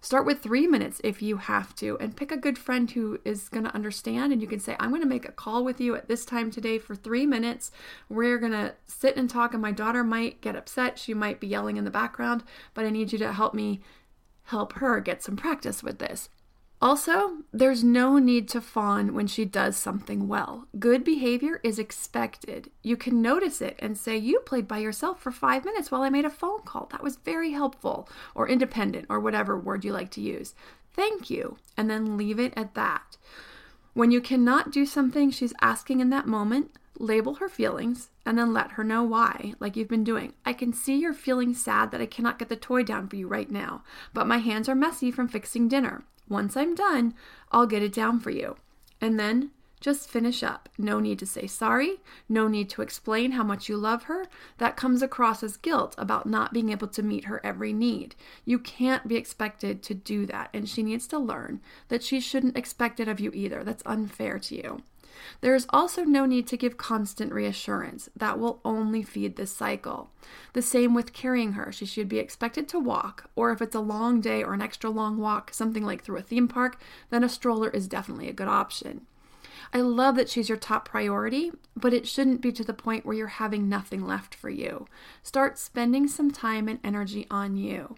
Start 0.00 0.26
with 0.26 0.42
three 0.42 0.66
minutes 0.66 1.00
if 1.02 1.22
you 1.22 1.38
have 1.38 1.74
to, 1.76 1.96
and 1.98 2.16
pick 2.16 2.30
a 2.30 2.36
good 2.36 2.58
friend 2.58 2.90
who 2.90 3.18
is 3.24 3.48
going 3.48 3.64
to 3.64 3.74
understand. 3.74 4.32
And 4.32 4.40
you 4.40 4.48
can 4.48 4.60
say, 4.60 4.76
I'm 4.78 4.90
going 4.90 5.02
to 5.02 5.08
make 5.08 5.28
a 5.28 5.32
call 5.32 5.64
with 5.64 5.80
you 5.80 5.96
at 5.96 6.08
this 6.08 6.24
time 6.24 6.50
today 6.50 6.78
for 6.78 6.94
three 6.94 7.26
minutes. 7.26 7.70
We're 8.08 8.38
going 8.38 8.52
to 8.52 8.74
sit 8.86 9.16
and 9.16 9.28
talk, 9.28 9.52
and 9.52 9.62
my 9.62 9.72
daughter 9.72 10.04
might 10.04 10.40
get 10.40 10.56
upset. 10.56 10.98
She 10.98 11.14
might 11.14 11.40
be 11.40 11.46
yelling 11.46 11.76
in 11.76 11.84
the 11.84 11.90
background, 11.90 12.44
but 12.74 12.84
I 12.84 12.90
need 12.90 13.12
you 13.12 13.18
to 13.18 13.32
help 13.32 13.54
me 13.54 13.80
help 14.44 14.74
her 14.74 15.00
get 15.00 15.22
some 15.22 15.36
practice 15.36 15.82
with 15.82 15.98
this. 15.98 16.28
Also, 16.80 17.38
there's 17.52 17.82
no 17.82 18.18
need 18.18 18.48
to 18.48 18.60
fawn 18.60 19.14
when 19.14 19.26
she 19.26 19.46
does 19.46 19.76
something 19.76 20.28
well. 20.28 20.66
Good 20.78 21.04
behavior 21.04 21.58
is 21.64 21.78
expected. 21.78 22.70
You 22.82 22.98
can 22.98 23.22
notice 23.22 23.62
it 23.62 23.76
and 23.78 23.96
say, 23.96 24.16
You 24.18 24.40
played 24.40 24.68
by 24.68 24.78
yourself 24.78 25.20
for 25.20 25.30
five 25.30 25.64
minutes 25.64 25.90
while 25.90 26.02
I 26.02 26.10
made 26.10 26.26
a 26.26 26.30
phone 26.30 26.62
call. 26.62 26.88
That 26.92 27.02
was 27.02 27.16
very 27.16 27.52
helpful, 27.52 28.08
or 28.34 28.46
independent, 28.46 29.06
or 29.08 29.20
whatever 29.20 29.58
word 29.58 29.84
you 29.86 29.92
like 29.92 30.10
to 30.12 30.20
use. 30.20 30.54
Thank 30.92 31.30
you. 31.30 31.56
And 31.78 31.88
then 31.88 32.18
leave 32.18 32.38
it 32.38 32.52
at 32.56 32.74
that. 32.74 33.16
When 33.94 34.10
you 34.10 34.20
cannot 34.20 34.70
do 34.70 34.84
something 34.84 35.30
she's 35.30 35.54
asking 35.62 36.00
in 36.00 36.10
that 36.10 36.26
moment, 36.26 36.72
label 36.98 37.36
her 37.36 37.48
feelings 37.48 38.10
and 38.26 38.38
then 38.38 38.52
let 38.52 38.72
her 38.72 38.84
know 38.84 39.02
why, 39.02 39.54
like 39.60 39.76
you've 39.76 39.88
been 39.88 40.04
doing. 40.04 40.34
I 40.44 40.52
can 40.52 40.74
see 40.74 40.98
you're 40.98 41.14
feeling 41.14 41.54
sad 41.54 41.90
that 41.90 42.00
I 42.02 42.06
cannot 42.06 42.38
get 42.38 42.50
the 42.50 42.56
toy 42.56 42.82
down 42.82 43.08
for 43.08 43.16
you 43.16 43.26
right 43.26 43.50
now, 43.50 43.82
but 44.12 44.26
my 44.26 44.38
hands 44.38 44.68
are 44.68 44.74
messy 44.74 45.10
from 45.10 45.28
fixing 45.28 45.68
dinner. 45.68 46.04
Once 46.28 46.56
I'm 46.56 46.74
done, 46.74 47.14
I'll 47.52 47.66
get 47.66 47.82
it 47.82 47.92
down 47.92 48.20
for 48.20 48.30
you. 48.30 48.56
And 49.00 49.18
then 49.18 49.50
just 49.80 50.08
finish 50.08 50.42
up. 50.42 50.68
No 50.78 51.00
need 51.00 51.18
to 51.18 51.26
say 51.26 51.46
sorry. 51.46 52.00
No 52.28 52.48
need 52.48 52.70
to 52.70 52.82
explain 52.82 53.32
how 53.32 53.44
much 53.44 53.68
you 53.68 53.76
love 53.76 54.04
her. 54.04 54.26
That 54.58 54.76
comes 54.76 55.02
across 55.02 55.42
as 55.42 55.56
guilt 55.56 55.94
about 55.98 56.26
not 56.26 56.52
being 56.52 56.70
able 56.70 56.88
to 56.88 57.02
meet 57.02 57.26
her 57.26 57.44
every 57.44 57.72
need. 57.72 58.14
You 58.44 58.58
can't 58.58 59.06
be 59.06 59.16
expected 59.16 59.82
to 59.84 59.94
do 59.94 60.26
that, 60.26 60.50
and 60.54 60.68
she 60.68 60.82
needs 60.82 61.06
to 61.08 61.18
learn 61.18 61.60
that 61.88 62.02
she 62.02 62.20
shouldn't 62.20 62.56
expect 62.56 63.00
it 63.00 63.08
of 63.08 63.20
you 63.20 63.30
either. 63.34 63.62
That's 63.62 63.82
unfair 63.86 64.38
to 64.38 64.56
you. 64.56 64.82
There 65.40 65.54
is 65.54 65.66
also 65.70 66.04
no 66.04 66.26
need 66.26 66.46
to 66.48 66.56
give 66.56 66.76
constant 66.76 67.32
reassurance. 67.32 68.08
That 68.16 68.38
will 68.38 68.60
only 68.64 69.02
feed 69.02 69.36
this 69.36 69.52
cycle. 69.52 70.10
The 70.52 70.62
same 70.62 70.94
with 70.94 71.12
carrying 71.12 71.52
her. 71.52 71.72
She 71.72 71.86
should 71.86 72.08
be 72.08 72.18
expected 72.18 72.68
to 72.68 72.78
walk, 72.78 73.30
or 73.34 73.50
if 73.52 73.62
it's 73.62 73.74
a 73.74 73.80
long 73.80 74.20
day 74.20 74.42
or 74.42 74.54
an 74.54 74.62
extra 74.62 74.90
long 74.90 75.18
walk, 75.18 75.52
something 75.52 75.84
like 75.84 76.02
through 76.02 76.18
a 76.18 76.22
theme 76.22 76.48
park, 76.48 76.80
then 77.10 77.24
a 77.24 77.28
stroller 77.28 77.70
is 77.70 77.88
definitely 77.88 78.28
a 78.28 78.32
good 78.32 78.48
option. 78.48 79.06
I 79.76 79.80
love 79.80 80.16
that 80.16 80.30
she's 80.30 80.48
your 80.48 80.56
top 80.56 80.88
priority, 80.88 81.52
but 81.76 81.92
it 81.92 82.08
shouldn't 82.08 82.40
be 82.40 82.50
to 82.50 82.64
the 82.64 82.72
point 82.72 83.04
where 83.04 83.14
you're 83.14 83.26
having 83.26 83.68
nothing 83.68 84.06
left 84.06 84.34
for 84.34 84.48
you. 84.48 84.86
Start 85.22 85.58
spending 85.58 86.08
some 86.08 86.30
time 86.30 86.66
and 86.66 86.78
energy 86.82 87.26
on 87.30 87.58
you. 87.58 87.94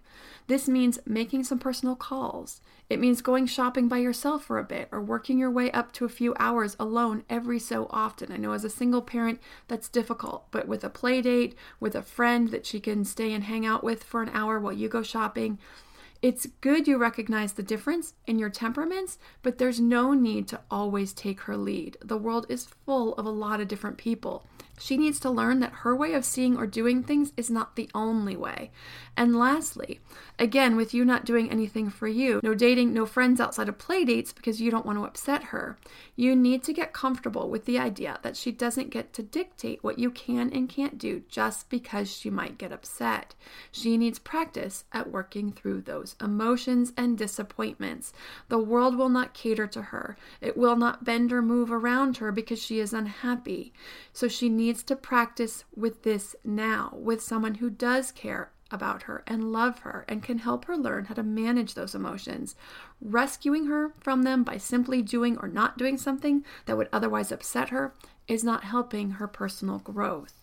This 0.49 0.67
means 0.67 0.99
making 1.07 1.45
some 1.45 1.61
personal 1.61 1.95
calls. 1.95 2.61
It 2.91 2.99
means 2.99 3.23
going 3.23 3.47
shopping 3.47 3.87
by 3.87 3.99
yourself 3.99 4.43
for 4.47 4.59
a 4.59 4.65
bit 4.65 4.89
or 4.91 5.01
working 5.01 5.39
your 5.39 5.53
way 5.53 5.71
up 5.71 5.93
to 5.93 6.05
a 6.05 6.09
few 6.09 6.35
hours 6.41 6.75
alone 6.81 7.23
every 7.31 7.61
so 7.61 7.87
often. 7.91 8.33
I 8.33 8.39
know 8.39 8.55
as 8.55 8.65
a 8.65 8.71
single 8.71 9.01
parent 9.03 9.39
that's 9.69 9.89
difficult, 9.89 10.51
but 10.51 10.67
with 10.67 10.83
a 10.83 10.91
play 10.91 11.23
date, 11.23 11.55
with 11.79 11.95
a 11.95 12.03
friend 12.03 12.49
that 12.49 12.67
she 12.67 12.81
can 12.81 13.05
stay 13.05 13.33
and 13.33 13.45
hang 13.45 13.65
out 13.65 13.85
with 13.85 14.03
for 14.03 14.21
an 14.21 14.31
hour 14.31 14.59
while 14.59 14.73
you 14.73 14.89
go 14.89 15.05
shopping, 15.05 15.61
it's 16.21 16.47
good 16.61 16.89
you 16.89 16.99
recognize 16.99 17.53
the 17.53 17.63
difference 17.63 18.15
in 18.27 18.39
your 18.39 18.51
temperaments, 18.51 19.19
but 19.43 19.59
there's 19.59 19.79
no 19.79 20.15
need 20.15 20.49
to 20.49 20.61
always 20.71 21.13
take 21.13 21.43
her 21.43 21.57
lead. 21.57 21.97
The 22.03 22.17
world 22.17 22.47
is 22.49 22.67
full 22.85 23.15
of 23.15 23.25
a 23.25 23.31
lot 23.31 23.61
of 23.61 23.69
different 23.69 23.99
people. 23.99 24.45
She 24.81 24.97
needs 24.97 25.19
to 25.21 25.31
learn 25.31 25.61
that 25.61 25.73
her 25.73 25.95
way 25.95 26.15
of 26.15 26.25
seeing 26.25 26.57
or 26.57 26.67
doing 26.67 27.03
things 27.03 27.33
is 27.37 27.51
not 27.51 27.77
the 27.77 27.91
only 27.95 28.37
way. 28.37 28.71
And 29.17 29.37
lastly, 29.37 30.01
again, 30.39 30.77
with 30.77 30.95
you 30.95 31.05
not 31.05 31.25
doing 31.25 31.51
anything 31.51 31.91
for 31.91 32.07
you, 32.07 32.41
no 32.43 32.55
dating, 32.55 32.95
no 32.95 33.05
friends 33.05 33.41
outside 33.41 33.69
of 33.69 33.79
play 33.79 34.05
dates 34.05 34.33
because 34.33 34.61
you 34.61 34.71
don't 34.71 34.87
want 34.87 34.99
to 34.99 35.05
upset 35.05 35.45
her, 35.45 35.77
you 36.15 36.37
need 36.37 36.63
to 36.65 36.73
get 36.73 36.93
comfortable 36.93 37.51
with 37.51 37.65
the 37.65 37.79
idea 37.79 38.19
that 38.23 38.37
she 38.37 38.53
doesn't 38.53 38.91
get 38.91 39.13
to 39.15 39.23
dictate 39.23 39.83
what 39.83 39.99
you 39.99 40.11
can 40.11 40.51
and 40.53 40.69
can't 40.69 40.99
do 40.99 41.23
just 41.29 41.69
because 41.69 42.11
she 42.11 42.31
might 42.31 42.59
get 42.59 42.73
upset. 42.73 43.35
She 43.73 43.97
needs 43.97 44.19
practice 44.19 44.85
at 44.93 45.11
working 45.11 45.51
through 45.51 45.83
those 45.83 46.08
emotions 46.21 46.93
and 46.97 47.19
disappointments. 47.19 48.13
The 48.49 48.59
world 48.59 48.97
will 48.97 49.11
not 49.11 49.35
cater 49.35 49.67
to 49.67 49.83
her, 49.83 50.17
it 50.41 50.57
will 50.57 50.77
not 50.77 51.05
bend 51.05 51.33
or 51.33 51.43
move 51.43 51.71
around 51.71 52.19
her 52.19 52.33
because 52.33 52.63
she 52.63 52.81
is 52.81 52.93
unhappy. 52.95 53.73
So 54.13 54.29
she 54.29 54.49
needs 54.49 54.79
needs 54.79 54.83
to 54.83 54.95
practice 54.95 55.65
with 55.75 56.03
this 56.03 56.37
now, 56.45 56.93
with 56.93 57.23
someone 57.23 57.55
who 57.55 57.69
does 57.69 58.13
care 58.13 58.51
about 58.71 59.05
her 59.05 59.25
and 59.27 59.51
love 59.51 59.81
her 59.81 60.05
and 60.07 60.23
can 60.23 60.39
help 60.39 60.67
her 60.67 60.77
learn 60.77 61.07
how 61.07 61.15
to 61.15 61.23
manage 61.23 61.75
those 61.75 61.95
emotions. 61.95 62.55
Rescuing 63.01 63.67
her 63.67 63.93
from 63.99 64.23
them 64.23 64.45
by 64.45 64.57
simply 64.57 65.03
doing 65.03 65.37
or 65.39 65.49
not 65.49 65.79
doing 65.79 65.97
something 65.97 66.45
that 66.67 66.77
would 66.77 66.89
otherwise 66.93 67.33
upset 67.33 67.71
her 67.71 67.93
is 68.29 68.45
not 68.45 68.63
helping 68.63 69.13
her 69.13 69.27
personal 69.27 69.79
growth. 69.79 70.35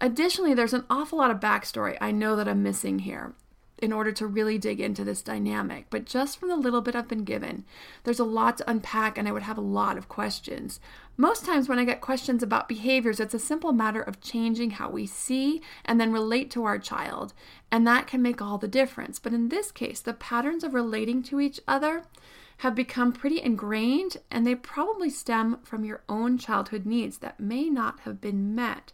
Additionally, 0.00 0.54
there's 0.54 0.72
an 0.72 0.86
awful 0.88 1.18
lot 1.18 1.30
of 1.30 1.40
backstory 1.40 1.98
I 2.00 2.10
know 2.10 2.36
that 2.36 2.48
I'm 2.48 2.62
missing 2.62 3.00
here 3.00 3.34
in 3.82 3.92
order 3.92 4.12
to 4.12 4.26
really 4.26 4.58
dig 4.58 4.80
into 4.80 5.04
this 5.04 5.22
dynamic. 5.22 5.86
But 5.90 6.06
just 6.06 6.38
from 6.38 6.48
the 6.48 6.56
little 6.56 6.80
bit 6.80 6.94
I've 6.94 7.08
been 7.08 7.24
given, 7.24 7.64
there's 8.04 8.20
a 8.20 8.24
lot 8.24 8.58
to 8.58 8.70
unpack, 8.70 9.18
and 9.18 9.26
I 9.26 9.32
would 9.32 9.42
have 9.42 9.58
a 9.58 9.62
lot 9.62 9.98
of 9.98 10.08
questions. 10.08 10.80
Most 11.16 11.44
times, 11.44 11.68
when 11.68 11.78
I 11.78 11.84
get 11.84 12.00
questions 12.00 12.42
about 12.42 12.68
behaviors, 12.68 13.20
it's 13.20 13.34
a 13.34 13.38
simple 13.38 13.72
matter 13.72 14.00
of 14.00 14.20
changing 14.20 14.72
how 14.72 14.88
we 14.88 15.06
see 15.06 15.60
and 15.84 16.00
then 16.00 16.12
relate 16.12 16.50
to 16.52 16.64
our 16.64 16.78
child, 16.78 17.34
and 17.70 17.86
that 17.86 18.06
can 18.06 18.22
make 18.22 18.40
all 18.40 18.58
the 18.58 18.68
difference. 18.68 19.18
But 19.18 19.34
in 19.34 19.48
this 19.48 19.72
case, 19.72 20.00
the 20.00 20.14
patterns 20.14 20.64
of 20.64 20.74
relating 20.74 21.22
to 21.24 21.40
each 21.40 21.60
other 21.66 22.04
have 22.58 22.74
become 22.74 23.12
pretty 23.12 23.42
ingrained, 23.42 24.18
and 24.30 24.46
they 24.46 24.54
probably 24.54 25.10
stem 25.10 25.58
from 25.64 25.84
your 25.84 26.02
own 26.08 26.38
childhood 26.38 26.86
needs 26.86 27.18
that 27.18 27.40
may 27.40 27.68
not 27.68 28.00
have 28.00 28.20
been 28.20 28.54
met. 28.54 28.92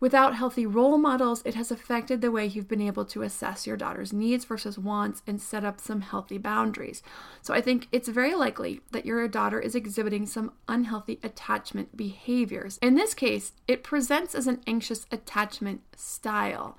Without 0.00 0.36
healthy 0.36 0.64
role 0.64 0.96
models, 0.96 1.42
it 1.44 1.54
has 1.54 1.72
affected 1.72 2.20
the 2.20 2.30
way 2.30 2.46
you've 2.46 2.68
been 2.68 2.80
able 2.80 3.04
to 3.04 3.22
assess 3.22 3.66
your 3.66 3.76
daughter's 3.76 4.12
needs 4.12 4.44
versus 4.44 4.78
wants 4.78 5.22
and 5.26 5.40
set 5.40 5.64
up 5.64 5.80
some 5.80 6.02
healthy 6.02 6.38
boundaries. 6.38 7.02
So 7.42 7.52
I 7.52 7.60
think 7.60 7.88
it's 7.90 8.08
very 8.08 8.34
likely 8.34 8.80
that 8.92 9.04
your 9.04 9.26
daughter 9.26 9.58
is 9.58 9.74
exhibiting 9.74 10.26
some 10.26 10.52
unhealthy 10.68 11.18
attachment 11.24 11.96
behaviors. 11.96 12.78
In 12.80 12.94
this 12.94 13.12
case, 13.12 13.52
it 13.66 13.82
presents 13.82 14.36
as 14.36 14.46
an 14.46 14.60
anxious 14.68 15.04
attachment 15.10 15.80
style. 15.96 16.78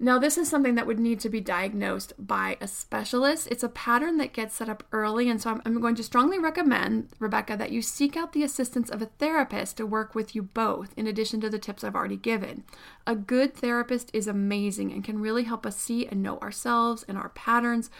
Now, 0.00 0.20
this 0.20 0.38
is 0.38 0.48
something 0.48 0.76
that 0.76 0.86
would 0.86 1.00
need 1.00 1.18
to 1.20 1.28
be 1.28 1.40
diagnosed 1.40 2.12
by 2.16 2.56
a 2.60 2.68
specialist. 2.68 3.48
It's 3.50 3.64
a 3.64 3.68
pattern 3.68 4.16
that 4.18 4.32
gets 4.32 4.54
set 4.54 4.68
up 4.68 4.84
early, 4.92 5.28
and 5.28 5.42
so 5.42 5.50
I'm, 5.50 5.62
I'm, 5.64 5.80
going 5.80 5.96
to 5.96 6.04
strongly 6.04 6.38
recommend, 6.38 7.08
Rebecca, 7.18 7.56
that 7.56 7.72
you 7.72 7.82
seek 7.82 8.16
out 8.16 8.32
the 8.32 8.44
assistance 8.44 8.90
of 8.90 9.02
a 9.02 9.06
therapist 9.06 9.76
to 9.76 9.86
work 9.86 10.14
with 10.14 10.36
you 10.36 10.42
both, 10.42 10.94
in 10.96 11.08
addition 11.08 11.40
to 11.40 11.50
the 11.50 11.58
tips 11.58 11.82
I've 11.82 11.96
already 11.96 12.16
given. 12.16 12.62
A 13.08 13.16
good 13.16 13.54
therapist 13.54 14.10
is 14.12 14.28
amazing 14.28 14.92
and 14.92 15.02
can 15.02 15.18
really 15.18 15.42
help 15.44 15.66
us 15.66 15.76
see 15.76 16.06
and 16.06 16.22
know 16.22 16.38
ourselves 16.38 17.04
and 17.08 17.18
our 17.18 17.30
patterns, 17.30 17.90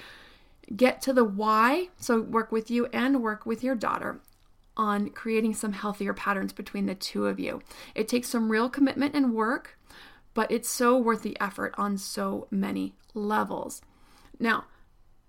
get 0.77 1.03
to 1.03 1.13
the 1.13 1.25
why, 1.25 1.89
so 1.99 2.21
work 2.21 2.53
with 2.53 2.71
you 2.71 2.87
and 2.93 3.25
work 3.25 3.45
with 3.45 3.65
your 3.65 3.75
daughter 3.75 4.21
on 4.77 5.11
creating 5.11 5.53
some 5.53 5.73
healthier 5.73 6.15
patterns 6.15 6.53
between 6.53 6.87
the 6.87 6.95
two 6.95 7.27
of 7.27 7.41
you. 7.41 7.61
It 7.97 8.07
takes 8.07 8.29
some 8.29 8.53
real 8.53 8.71
commitment 8.71 9.17
and 9.17 9.35
work 9.35 9.77
but 10.39 10.53
it's 10.53 10.69
so 10.69 10.97
worth 10.97 11.23
the 11.23 11.37
effort 11.41 11.75
on 11.77 11.99
so 11.99 12.47
many 12.49 12.95
levels. 13.13 13.83
Now, 14.39 14.67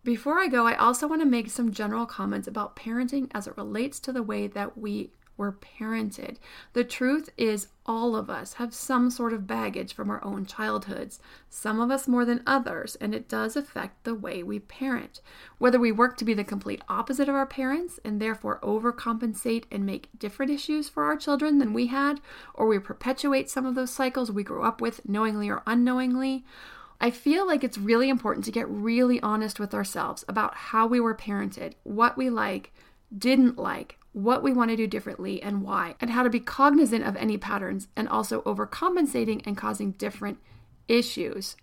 before 0.04 0.38
I 0.38 0.46
go, 0.46 0.68
I 0.68 0.76
also 0.76 1.08
want 1.08 1.24
to 1.24 1.28
make 1.28 1.50
some 1.50 1.72
general 1.72 2.06
comments 2.06 2.48
about 2.48 2.76
parenting 2.76 3.28
as 3.34 3.48
it 3.48 3.58
relates 3.58 4.00
to 4.02 4.14
the 4.14 4.22
way 4.22 4.46
that 4.46 4.78
we 4.78 5.10
were 5.40 5.54
parented. 5.80 6.36
The 6.74 6.84
truth 6.84 7.30
is, 7.38 7.70
all 7.86 8.16
of 8.16 8.30
us 8.30 8.54
have 8.54 8.74
some 8.74 9.10
sort 9.10 9.34
of 9.34 9.48
baggage 9.48 9.96
from 9.96 10.12
our 10.12 10.24
own 10.24 10.46
childhoods, 10.46 11.20
some 11.50 11.80
of 11.80 11.90
us 11.90 12.08
more 12.08 12.26
than 12.26 12.44
others, 12.46 12.96
and 12.98 13.16
it 13.16 13.28
does 13.28 13.56
affect 13.56 14.04
the 14.04 14.14
way 14.14 14.44
we 14.44 14.60
parent. 14.60 15.22
Whether 15.58 15.80
we 15.80 15.92
work 15.92 16.18
to 16.18 16.26
be 16.26 16.36
the 16.36 16.44
complete 16.44 16.84
opposite 16.88 17.30
of 17.30 17.36
our 17.36 17.48
parents 17.48 18.00
and 18.04 18.22
therefore 18.22 18.60
overcompensate 18.62 19.64
and 19.72 19.86
make 19.86 20.10
different 20.20 20.52
issues 20.52 20.90
for 20.90 21.06
our 21.06 21.16
children 21.16 21.58
than 21.58 21.74
we 21.74 21.88
had, 21.88 22.20
or 22.54 22.68
we 22.68 22.78
perpetuate 22.78 23.50
some 23.50 23.66
of 23.66 23.74
those 23.74 23.90
cycles 23.90 24.30
we 24.32 24.44
grew 24.44 24.64
up 24.64 24.82
with 24.82 25.08
knowingly 25.08 25.50
or 25.50 25.64
unknowingly. 25.66 26.46
I 27.02 27.12
feel 27.12 27.48
like 27.48 27.64
it's 27.64 27.78
really 27.78 28.10
important 28.10 28.44
to 28.46 28.52
get 28.52 28.70
really 28.70 29.22
honest 29.22 29.58
with 29.58 29.74
ourselves 29.74 30.26
about 30.28 30.54
how 30.54 30.86
we 30.86 31.00
were 31.00 31.16
parented, 31.16 31.76
what 31.84 32.18
we 32.18 32.30
like, 32.30 32.74
didn't 33.18 33.58
like, 33.58 33.99
what 34.14 34.42
we 34.44 34.52
want 34.52 34.72
to 34.72 34.76
do 34.76 34.88
differently 34.88 35.40
and 35.42 35.62
why, 35.62 35.96
and 36.02 36.10
how 36.12 36.24
to 36.24 36.30
be 36.30 36.40
cognizant 36.40 37.06
of 37.06 37.16
any 37.16 37.38
patterns 37.38 37.88
and 37.96 38.10
also 38.10 38.42
overcompensating 38.42 39.42
and 39.46 39.58
causing 39.58 39.92
different 39.92 40.40
issues. 40.88 41.56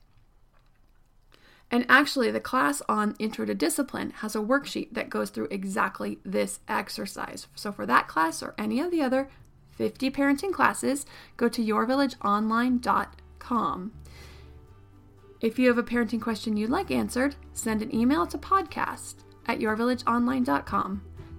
And 1.70 1.86
actually, 1.88 2.30
the 2.30 2.38
class 2.38 2.80
on 2.88 3.16
Intro 3.18 3.44
to 3.44 3.54
Discipline 3.54 4.12
has 4.18 4.36
a 4.36 4.40
worksheet 4.40 4.94
that 4.94 5.10
goes 5.10 5.30
through 5.30 5.48
exactly 5.50 6.20
this 6.24 6.60
exercise. 6.68 7.48
So, 7.56 7.72
for 7.72 7.84
that 7.86 8.06
class 8.06 8.40
or 8.40 8.54
any 8.56 8.78
of 8.80 8.92
the 8.92 9.02
other 9.02 9.28
50 9.72 10.12
parenting 10.12 10.52
classes, 10.52 11.06
go 11.36 11.48
to 11.48 11.64
yourvillageonline.com. 11.64 13.92
If 15.40 15.58
you 15.58 15.66
have 15.68 15.78
a 15.78 15.82
parenting 15.82 16.22
question 16.22 16.56
you'd 16.56 16.70
like 16.70 16.92
answered, 16.92 17.34
send 17.52 17.82
an 17.82 17.94
email 17.94 18.26
to 18.28 18.38
podcast 18.38 19.16
at 19.46 19.58
yourvillageonline.com. 19.58 21.02